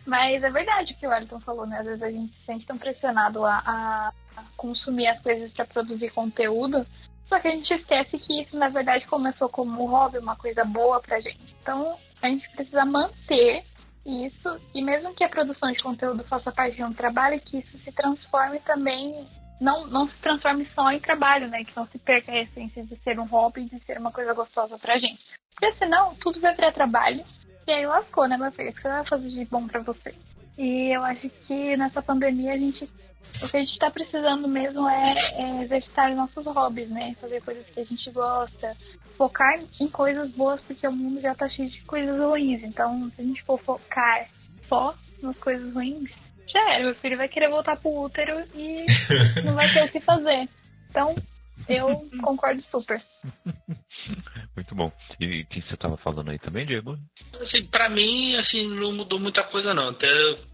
[0.05, 1.79] Mas é verdade o que o Wellington falou, né?
[1.79, 4.13] Às vezes a gente se sente tão pressionado a, a
[4.57, 6.85] consumir as coisas para produzir conteúdo,
[7.29, 10.65] só que a gente esquece que isso, na verdade, começou como um hobby, uma coisa
[10.65, 11.55] boa pra gente.
[11.61, 13.63] Então, a gente precisa manter
[14.03, 17.77] isso, e mesmo que a produção de conteúdo faça parte de um trabalho, que isso
[17.83, 19.27] se transforme também,
[19.59, 21.63] não, não se transforme só em trabalho, né?
[21.63, 24.77] Que não se perca a essência de ser um hobby, de ser uma coisa gostosa
[24.77, 25.19] pra gente.
[25.53, 27.23] Porque senão, tudo vai virar trabalho,
[27.67, 28.69] e aí lascou, né, meu filho?
[28.69, 30.15] O que você vai fazer de bom pra você?
[30.57, 32.89] E eu acho que nessa pandemia a gente
[33.43, 37.15] o que a gente está precisando mesmo é, é, exercitar os nossos hobbies, né?
[37.19, 38.75] Fazer coisas que a gente gosta,
[39.17, 42.63] focar em coisas boas, porque o mundo já tá cheio de coisas ruins.
[42.63, 44.27] Então, se a gente for focar
[44.67, 46.09] só nas coisas ruins,
[46.51, 46.83] já era.
[46.83, 48.85] Meu filho vai querer voltar pro útero e
[49.43, 50.47] não vai ter o que fazer.
[50.89, 51.15] Então,
[51.67, 53.01] eu concordo super.
[54.55, 54.91] Muito bom.
[55.19, 56.97] E o que você estava falando aí também, Diego?
[57.41, 59.89] Assim, pra mim, assim, não mudou muita coisa não.
[59.89, 60.07] Até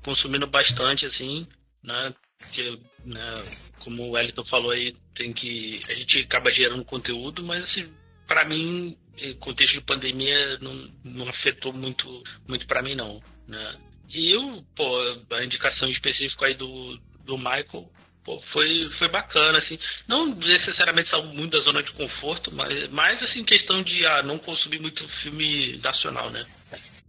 [0.03, 1.47] consumindo bastante, assim,
[1.83, 2.13] né?
[2.51, 3.33] que, né,
[3.79, 5.81] como o Wellington falou aí, tem que.
[5.89, 7.91] A gente acaba gerando conteúdo, mas assim,
[8.27, 8.97] para mim,
[9.39, 10.73] contexto de pandemia não,
[11.03, 13.75] não afetou muito, muito para mim não, né?
[14.09, 14.97] E eu, pô,
[15.31, 17.89] a indicação específica aí do, do Michael,
[18.23, 19.77] pô, foi, foi bacana, assim.
[20.07, 24.39] Não necessariamente saiu muito da zona de conforto, mas mais assim, questão de ah, não
[24.39, 26.45] consumir muito filme nacional, né?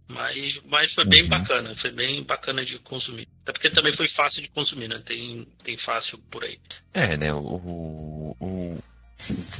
[0.07, 1.29] Mas, mas foi bem uhum.
[1.29, 3.27] bacana, foi bem bacana de consumir.
[3.43, 5.01] Até porque também foi fácil de consumir, né?
[5.05, 6.57] Tem, tem fácil por aí.
[6.93, 7.33] É, né?
[7.33, 8.77] O, o,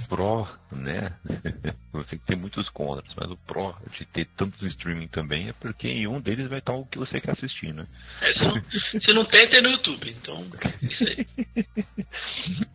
[0.08, 1.14] pró, né?
[1.92, 6.08] você tem muitos contras, mas o pró de ter tantos streaming também é porque em
[6.08, 7.88] um deles vai estar o que você quer assistir, né?
[8.22, 8.64] É, se, não,
[9.02, 10.46] se não tem, tem no YouTube, então.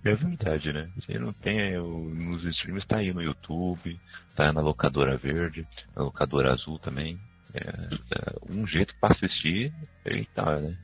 [0.04, 0.88] É verdade, né?
[1.06, 3.98] Se não tem é, nos streams, tá aí no YouTube,
[4.36, 7.18] tá na locadora verde, na locadora azul também.
[7.54, 9.72] É, é um jeito para assistir,
[10.04, 10.76] ele tá, né?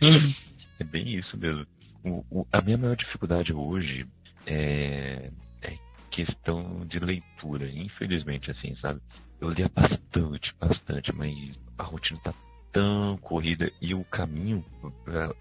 [0.00, 0.34] Uhum.
[0.80, 1.66] É bem isso mesmo.
[2.04, 4.06] O, o, a minha maior dificuldade hoje
[4.46, 5.30] é,
[5.62, 5.78] é
[6.10, 9.00] questão de leitura, infelizmente, assim, sabe?
[9.40, 11.34] Eu lia bastante, bastante, mas
[11.78, 12.32] a rotina tá
[12.72, 14.64] tão corrida e o caminho,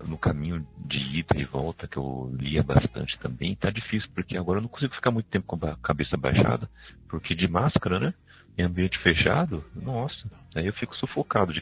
[0.06, 4.60] no caminho de ida e volta, que eu lia bastante também, tá difícil, porque agora
[4.60, 6.70] eu não consigo ficar muito tempo com a cabeça baixada,
[7.08, 8.14] porque de máscara, né?
[8.58, 11.62] Em ambiente fechado, nossa, aí eu fico sufocado de,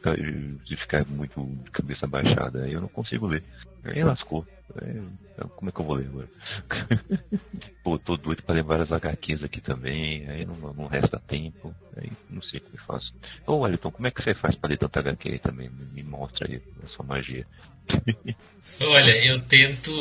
[0.65, 3.43] de ficar muito de cabeça baixada, aí eu não consigo ler.
[3.83, 4.45] Aí lascou.
[4.81, 6.27] É, como é que eu vou ler agora?
[7.83, 12.11] Pô, tô doido pra ler várias HQs aqui também, aí não, não resta tempo, aí
[12.29, 13.13] não sei como eu faço.
[13.47, 15.71] Ô Wellington, como é que você faz pra ler tanta HQ aí também?
[15.93, 17.47] Me mostra aí a sua magia.
[18.81, 19.91] Olha, eu tento.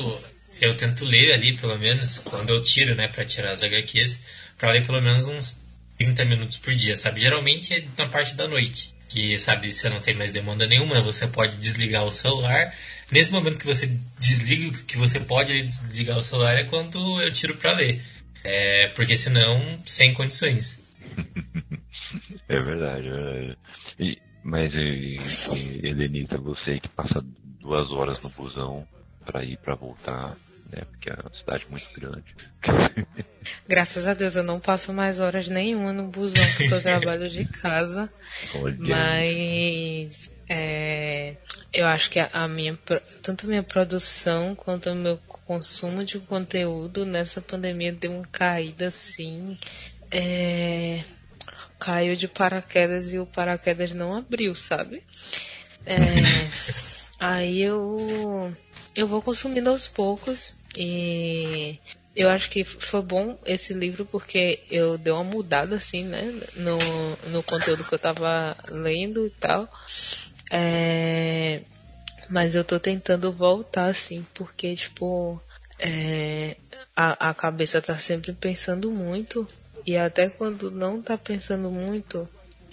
[0.60, 4.24] Eu tento ler ali, pelo menos, quando eu tiro, né, pra tirar as HQs,
[4.58, 5.64] pra ler pelo menos uns
[5.96, 7.20] 30 minutos por dia, sabe?
[7.20, 8.92] Geralmente é na parte da noite.
[9.08, 12.74] Que, sabe, você não tem mais demanda nenhuma, você pode desligar o celular
[13.10, 13.86] Nesse momento que você
[14.18, 18.02] desliga, que você pode desligar o celular é quando eu tiro para ler.
[18.44, 20.82] É, porque senão, sem condições.
[22.48, 23.58] é verdade, é verdade.
[23.98, 27.24] E, mas, e, e, Helenita, você que passa
[27.60, 28.86] duas horas no busão
[29.24, 30.36] para ir para voltar,
[30.70, 30.82] né?
[30.90, 32.24] Porque é uma cidade muito grande.
[33.66, 37.46] Graças a Deus eu não passo mais horas nenhuma no busão porque eu trabalho de
[37.46, 38.12] casa.
[38.56, 38.76] Olha.
[38.78, 41.36] Mas é,
[41.72, 42.78] eu acho que a, a, minha
[43.22, 48.88] tanto a minha produção quanto o meu consumo de conteúdo nessa pandemia deu uma caída
[48.88, 49.56] assim.
[50.10, 51.02] É,
[51.78, 55.02] caiu de paraquedas e o paraquedas não abriu, sabe?
[55.84, 55.96] É,
[57.20, 58.54] aí eu
[58.96, 61.78] eu vou consumindo aos poucos e
[62.16, 66.78] eu acho que foi bom esse livro porque eu dei uma mudada assim, né, no,
[67.30, 69.68] no conteúdo que eu tava lendo e tal.
[70.50, 71.62] É,
[72.28, 75.40] mas eu tô tentando voltar, assim, porque, tipo,
[75.78, 76.56] é,
[76.94, 79.46] a, a cabeça tá sempre pensando muito.
[79.86, 82.28] E até quando não tá pensando muito,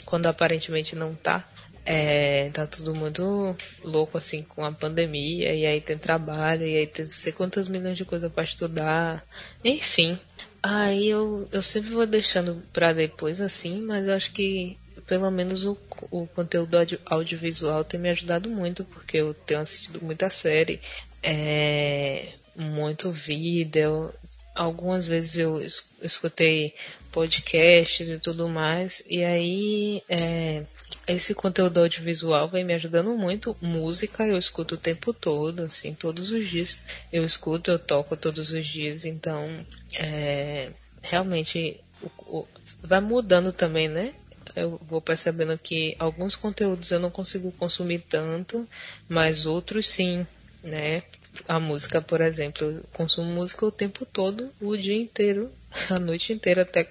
[0.06, 1.47] quando aparentemente não tá,
[1.85, 5.53] é, tá tudo muito louco, assim, com a pandemia.
[5.53, 9.23] E aí tem trabalho, e aí tem não sei quantas milhões de coisas para estudar.
[9.64, 10.18] Enfim.
[10.64, 15.64] Aí eu, eu sempre vou deixando pra depois, assim, mas eu acho que pelo menos
[15.64, 15.77] o,
[16.11, 20.82] o conteúdo audio, audiovisual tem me ajudado muito, porque eu tenho assistido muita série,
[21.22, 24.14] é, muito vídeo.
[24.53, 25.61] Algumas vezes eu
[26.02, 26.73] escutei
[27.11, 30.65] podcasts e tudo mais, e aí é,
[31.07, 33.56] esse conteúdo audiovisual vem me ajudando muito.
[33.61, 36.82] Música eu escuto o tempo todo, assim, todos os dias.
[37.11, 39.65] Eu escuto, eu toco todos os dias, então
[39.95, 40.72] é,
[41.02, 42.48] realmente o, o,
[42.82, 44.14] vai mudando também, né?
[44.56, 48.68] Eu vou percebendo que alguns conteúdos eu não consigo consumir tanto,
[49.07, 50.26] mas outros sim,
[50.64, 51.03] né?
[51.48, 55.52] A música, por exemplo, eu consumo música o tempo todo, o dia inteiro,
[55.91, 56.90] a noite inteira, até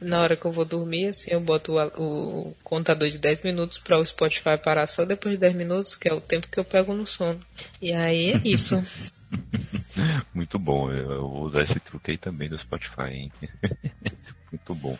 [0.00, 3.78] na hora que eu vou dormir, assim, eu boto o, o contador de 10 minutos
[3.78, 6.64] para o Spotify parar só depois de 10 minutos, que é o tempo que eu
[6.64, 7.40] pego no sono.
[7.82, 8.76] E aí é isso.
[10.32, 13.32] Muito bom, eu vou usar esse truque aí também do Spotify, hein?
[14.52, 14.96] Muito bom.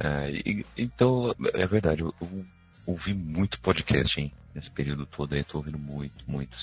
[0.00, 2.44] É, e, então, é verdade, eu, eu,
[2.86, 4.32] ouvi muito podcast, hein?
[4.54, 6.56] Nesse período todo aí, tô ouvindo muito, muito.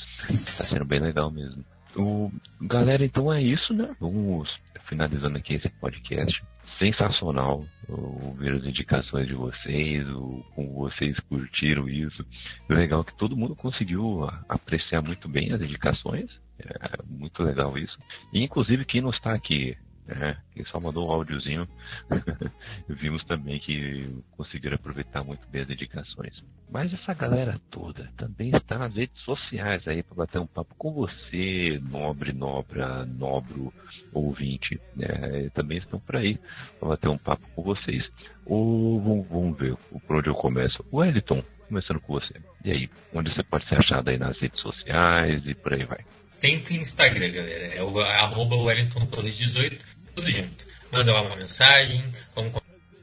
[0.57, 1.64] Tá sendo bem legal mesmo.
[1.95, 3.95] O, galera, então é isso, né?
[3.99, 4.49] Vamos
[4.88, 6.41] finalizando aqui esse podcast.
[6.80, 12.26] Sensacional ouvir as indicações de vocês, o, como vocês curtiram isso.
[12.69, 16.32] Legal que todo mundo conseguiu apreciar muito bem as indicações.
[16.60, 17.98] É muito legal isso.
[18.32, 21.68] E, inclusive, quem não está aqui É, quem só mandou um áudiozinho,
[22.90, 26.44] vimos também que conseguiram aproveitar muito bem as indicações.
[26.69, 30.94] Mas essa galera toda também está nas redes sociais aí para bater um papo com
[30.94, 33.73] você, nobre, nobra, nobro
[34.14, 34.80] ouvinte.
[34.95, 35.49] Né?
[35.53, 36.40] Também estão por aí
[36.80, 38.10] para bater um papo com vocês.
[38.45, 39.76] Ou vamos, vamos ver
[40.07, 40.86] por onde eu começo.
[40.91, 42.34] Wellington, começando com você.
[42.65, 45.99] E aí, onde você pode ser achado aí nas redes sociais e por aí vai?
[46.42, 47.76] Tem Instagram, galera.
[47.76, 49.86] É o arroba Wellington 18
[50.16, 50.66] tudo junto.
[50.92, 52.04] Manda lá uma mensagem,
[52.36, 52.54] vamos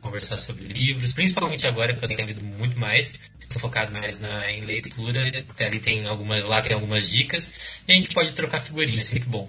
[0.00, 3.20] conversar sobre livros, principalmente agora que eu tenho lido muito mais.
[3.40, 5.22] Estou focado mais na, em leitura,
[5.60, 9.48] ali tem algumas, lá tem algumas dicas e a gente pode trocar figurinhas, que bom.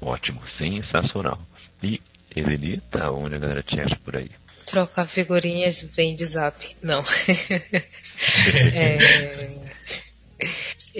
[0.00, 1.44] Ótimo, sensacional.
[1.82, 2.00] E
[2.34, 4.30] Evelita, onde a galera te acha por aí?
[4.64, 6.76] Trocar figurinhas vem de zap.
[6.82, 7.02] Não.
[8.72, 9.48] é,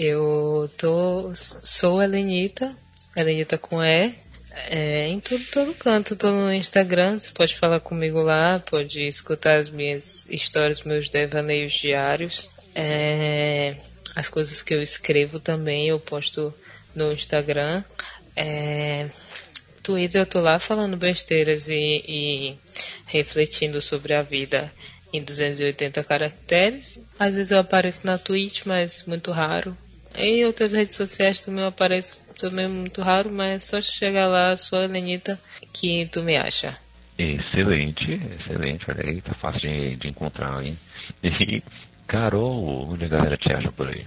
[0.01, 2.73] eu tô, sou Helenita,
[3.17, 4.15] Helenita com E,
[4.55, 6.15] é, em tudo, todo canto.
[6.15, 11.73] Tô no Instagram, você pode falar comigo lá, pode escutar as minhas histórias, meus devaneios
[11.73, 12.55] diários.
[12.73, 13.75] É,
[14.15, 16.53] as coisas que eu escrevo também eu posto
[16.95, 17.83] no Instagram.
[18.37, 19.09] É,
[19.83, 22.57] Twitter eu tô lá falando besteiras e, e
[23.05, 24.71] refletindo sobre a vida
[25.11, 27.01] em 280 caracteres.
[27.19, 29.77] Às vezes eu apareço na Twitch, mas muito raro.
[30.19, 34.57] Em outras redes sociais também eu apareço também muito raro, mas é só chegar lá,
[34.57, 35.39] sua Helenita,
[35.73, 36.77] que tu me acha.
[37.17, 38.85] Excelente, excelente.
[38.91, 40.77] Olha aí, tá fácil de, de encontrar, hein?
[41.23, 41.63] E,
[42.05, 44.03] Carol, onde a galera te acha por aí?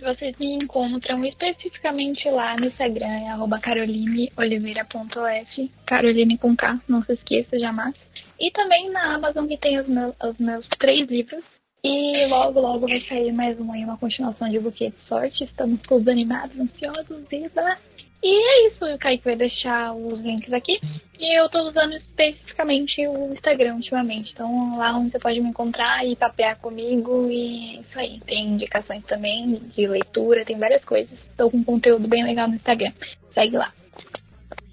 [0.00, 7.14] Vocês me encontram especificamente lá no Instagram, é arroba carolineoliveira.f, Caroline com K, não se
[7.14, 7.96] esqueça jamais.
[8.38, 11.42] E também na Amazon que tem os meus, os meus três livros,
[11.82, 15.44] e logo, logo vai sair mais uma, uma continuação de Buquê de Sorte.
[15.44, 17.24] Estamos todos animados, ansiosos
[17.54, 17.78] blá.
[18.22, 20.80] E é isso, o Kaique vai deixar os links aqui.
[21.18, 24.32] E eu tô usando especificamente o Instagram ultimamente.
[24.32, 27.30] Então lá onde você pode me encontrar e papear comigo.
[27.30, 28.20] E é isso aí.
[28.26, 31.16] Tem indicações também de leitura, tem várias coisas.
[31.30, 32.92] Estou com conteúdo bem legal no Instagram.
[33.32, 33.72] Segue lá.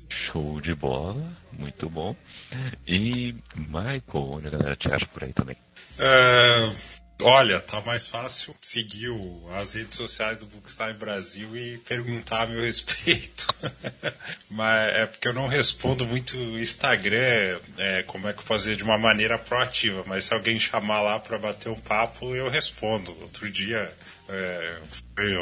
[0.09, 2.15] Show de bola, muito bom.
[2.87, 5.57] E Michael, onde a galera te acha por aí também?
[5.97, 6.75] Uh,
[7.21, 9.07] Olha, tá mais fácil seguir
[9.53, 13.47] as redes sociais do Bookstime Brasil e perguntar a meu respeito.
[14.49, 18.83] Mas é porque eu não respondo muito Instagram, é, como é que eu fazer de
[18.83, 20.03] uma maneira proativa.
[20.05, 23.17] Mas se alguém chamar lá para bater um papo, eu respondo.
[23.21, 23.89] Outro dia,
[24.27, 24.79] é,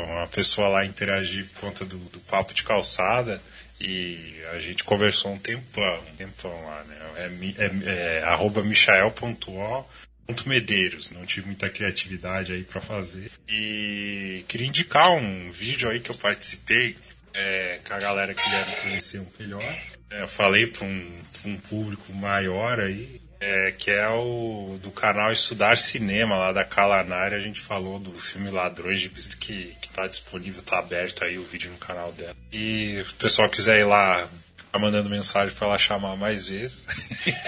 [0.07, 3.41] uma pessoa lá interagir por conta do, do papo de calçada
[3.81, 6.97] e a gente conversou um tempão, um tempão lá, né?
[7.17, 9.85] É, é, é arroba michael.o
[10.27, 13.29] Ponto Medeiros, não tive muita criatividade aí para fazer.
[13.49, 16.95] E queria indicar um vídeo aí que eu participei
[17.33, 19.63] é, com a galera que queria me conhecer um melhor.
[20.09, 25.33] É, eu falei para um, um, público maior aí, é, que é o do canal
[25.33, 27.35] Estudar Cinema lá da Calanari.
[27.35, 31.39] A gente falou do filme Ladrões de Vista que, que tá disponível, tá aberto aí
[31.39, 32.35] o vídeo no canal dela.
[32.53, 34.29] E o pessoal quiser ir lá
[34.71, 36.85] tá mandando mensagem para ela chamar mais vezes.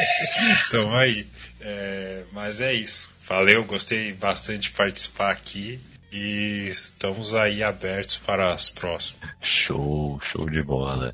[0.68, 1.26] então aí.
[1.62, 3.10] É, mas é isso.
[3.26, 5.80] Valeu, gostei bastante de participar aqui
[6.12, 9.33] e estamos aí abertos para as próximas.
[9.44, 11.14] Show, show de bola.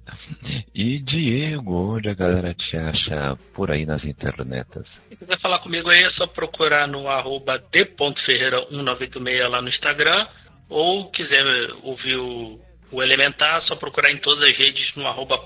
[0.74, 4.88] E Diego, onde a galera te acha por aí nas internetas?
[5.10, 10.28] Se quiser falar comigo aí é só procurar no arroba d.ferreira1986 lá no Instagram
[10.70, 11.44] ou quiser
[11.84, 12.60] ouvir o,
[12.92, 15.40] o Elementar, é só procurar em todas as redes no arroba.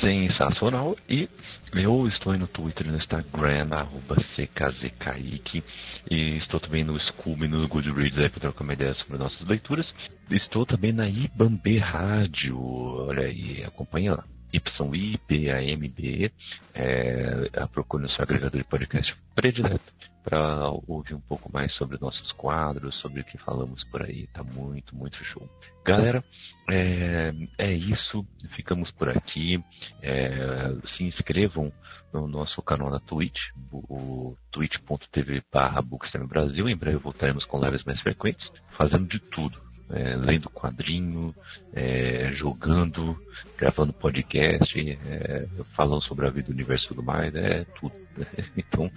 [0.00, 0.96] Sensacional.
[1.08, 1.28] E
[1.74, 5.62] eu estou aí no Twitter e no Instagram, arroba CKZKaique.
[6.10, 9.86] E estou também no Scooby, no Goodreads aí para trocar uma ideia sobre nossas leituras.
[10.30, 12.58] Estou também na Ibambe Rádio.
[12.60, 14.24] Olha aí, acompanha lá.
[14.52, 16.32] YIPAMB.
[16.74, 19.92] É, procure no seu agregador de podcast predileto
[20.24, 24.26] para ouvir um pouco mais sobre nossos quadros, sobre o que falamos por aí.
[24.28, 25.48] Tá muito, muito show.
[25.84, 26.22] Galera,
[26.70, 28.24] é, é isso.
[28.54, 29.62] Ficamos por aqui.
[30.00, 31.72] É, se inscrevam
[32.12, 33.40] no nosso canal na Twitch,
[33.72, 35.82] o twitch.tv barra
[36.28, 36.68] Brasil.
[36.68, 39.71] Em breve voltaremos com lives mais frequentes, fazendo de tudo.
[39.92, 41.34] É, lendo quadrinho,
[41.74, 43.16] é, jogando,
[43.58, 45.46] gravando podcast, é,
[45.76, 47.94] falando sobre a vida, do universo e tudo mais, é tudo.
[48.56, 48.90] então,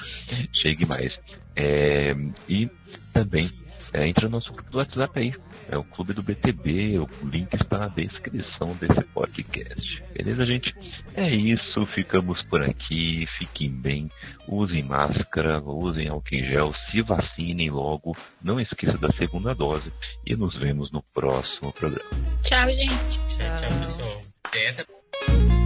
[0.54, 1.14] chegue mais.
[1.56, 2.16] É,
[2.48, 2.70] e
[3.14, 3.50] também
[3.96, 5.34] é, entra no nosso grupo do WhatsApp aí.
[5.70, 7.00] É o Clube do BTB.
[7.00, 10.04] O link está na descrição desse podcast.
[10.14, 10.76] Beleza, gente?
[11.16, 11.86] É isso.
[11.86, 13.26] Ficamos por aqui.
[13.38, 14.10] Fiquem bem.
[14.50, 15.62] Usem máscara.
[15.62, 16.74] Usem álcool em gel.
[16.92, 18.12] Se vacinem logo.
[18.44, 19.94] Não esqueça da segunda dose.
[20.26, 22.10] E nos vemos no próximo programa.
[22.44, 23.20] Tchau, gente.
[23.30, 24.22] Tchau, tchau, pessoal.
[24.44, 25.65] Até.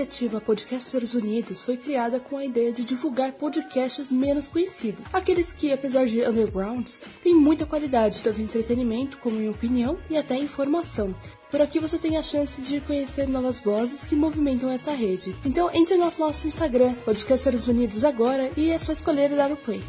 [0.00, 5.72] Iniciativa Podcasters Unidos foi criada com a ideia de divulgar podcasts menos conhecidos, aqueles que,
[5.72, 11.14] apesar de undergrounds, têm muita qualidade, tanto em entretenimento como em opinião e até informação.
[11.50, 15.36] Por aqui você tem a chance de conhecer novas vozes que movimentam essa rede.
[15.44, 19.56] Então entre no nosso Instagram, Podcasters Unidos agora, e é só escolher e dar o
[19.56, 19.82] play.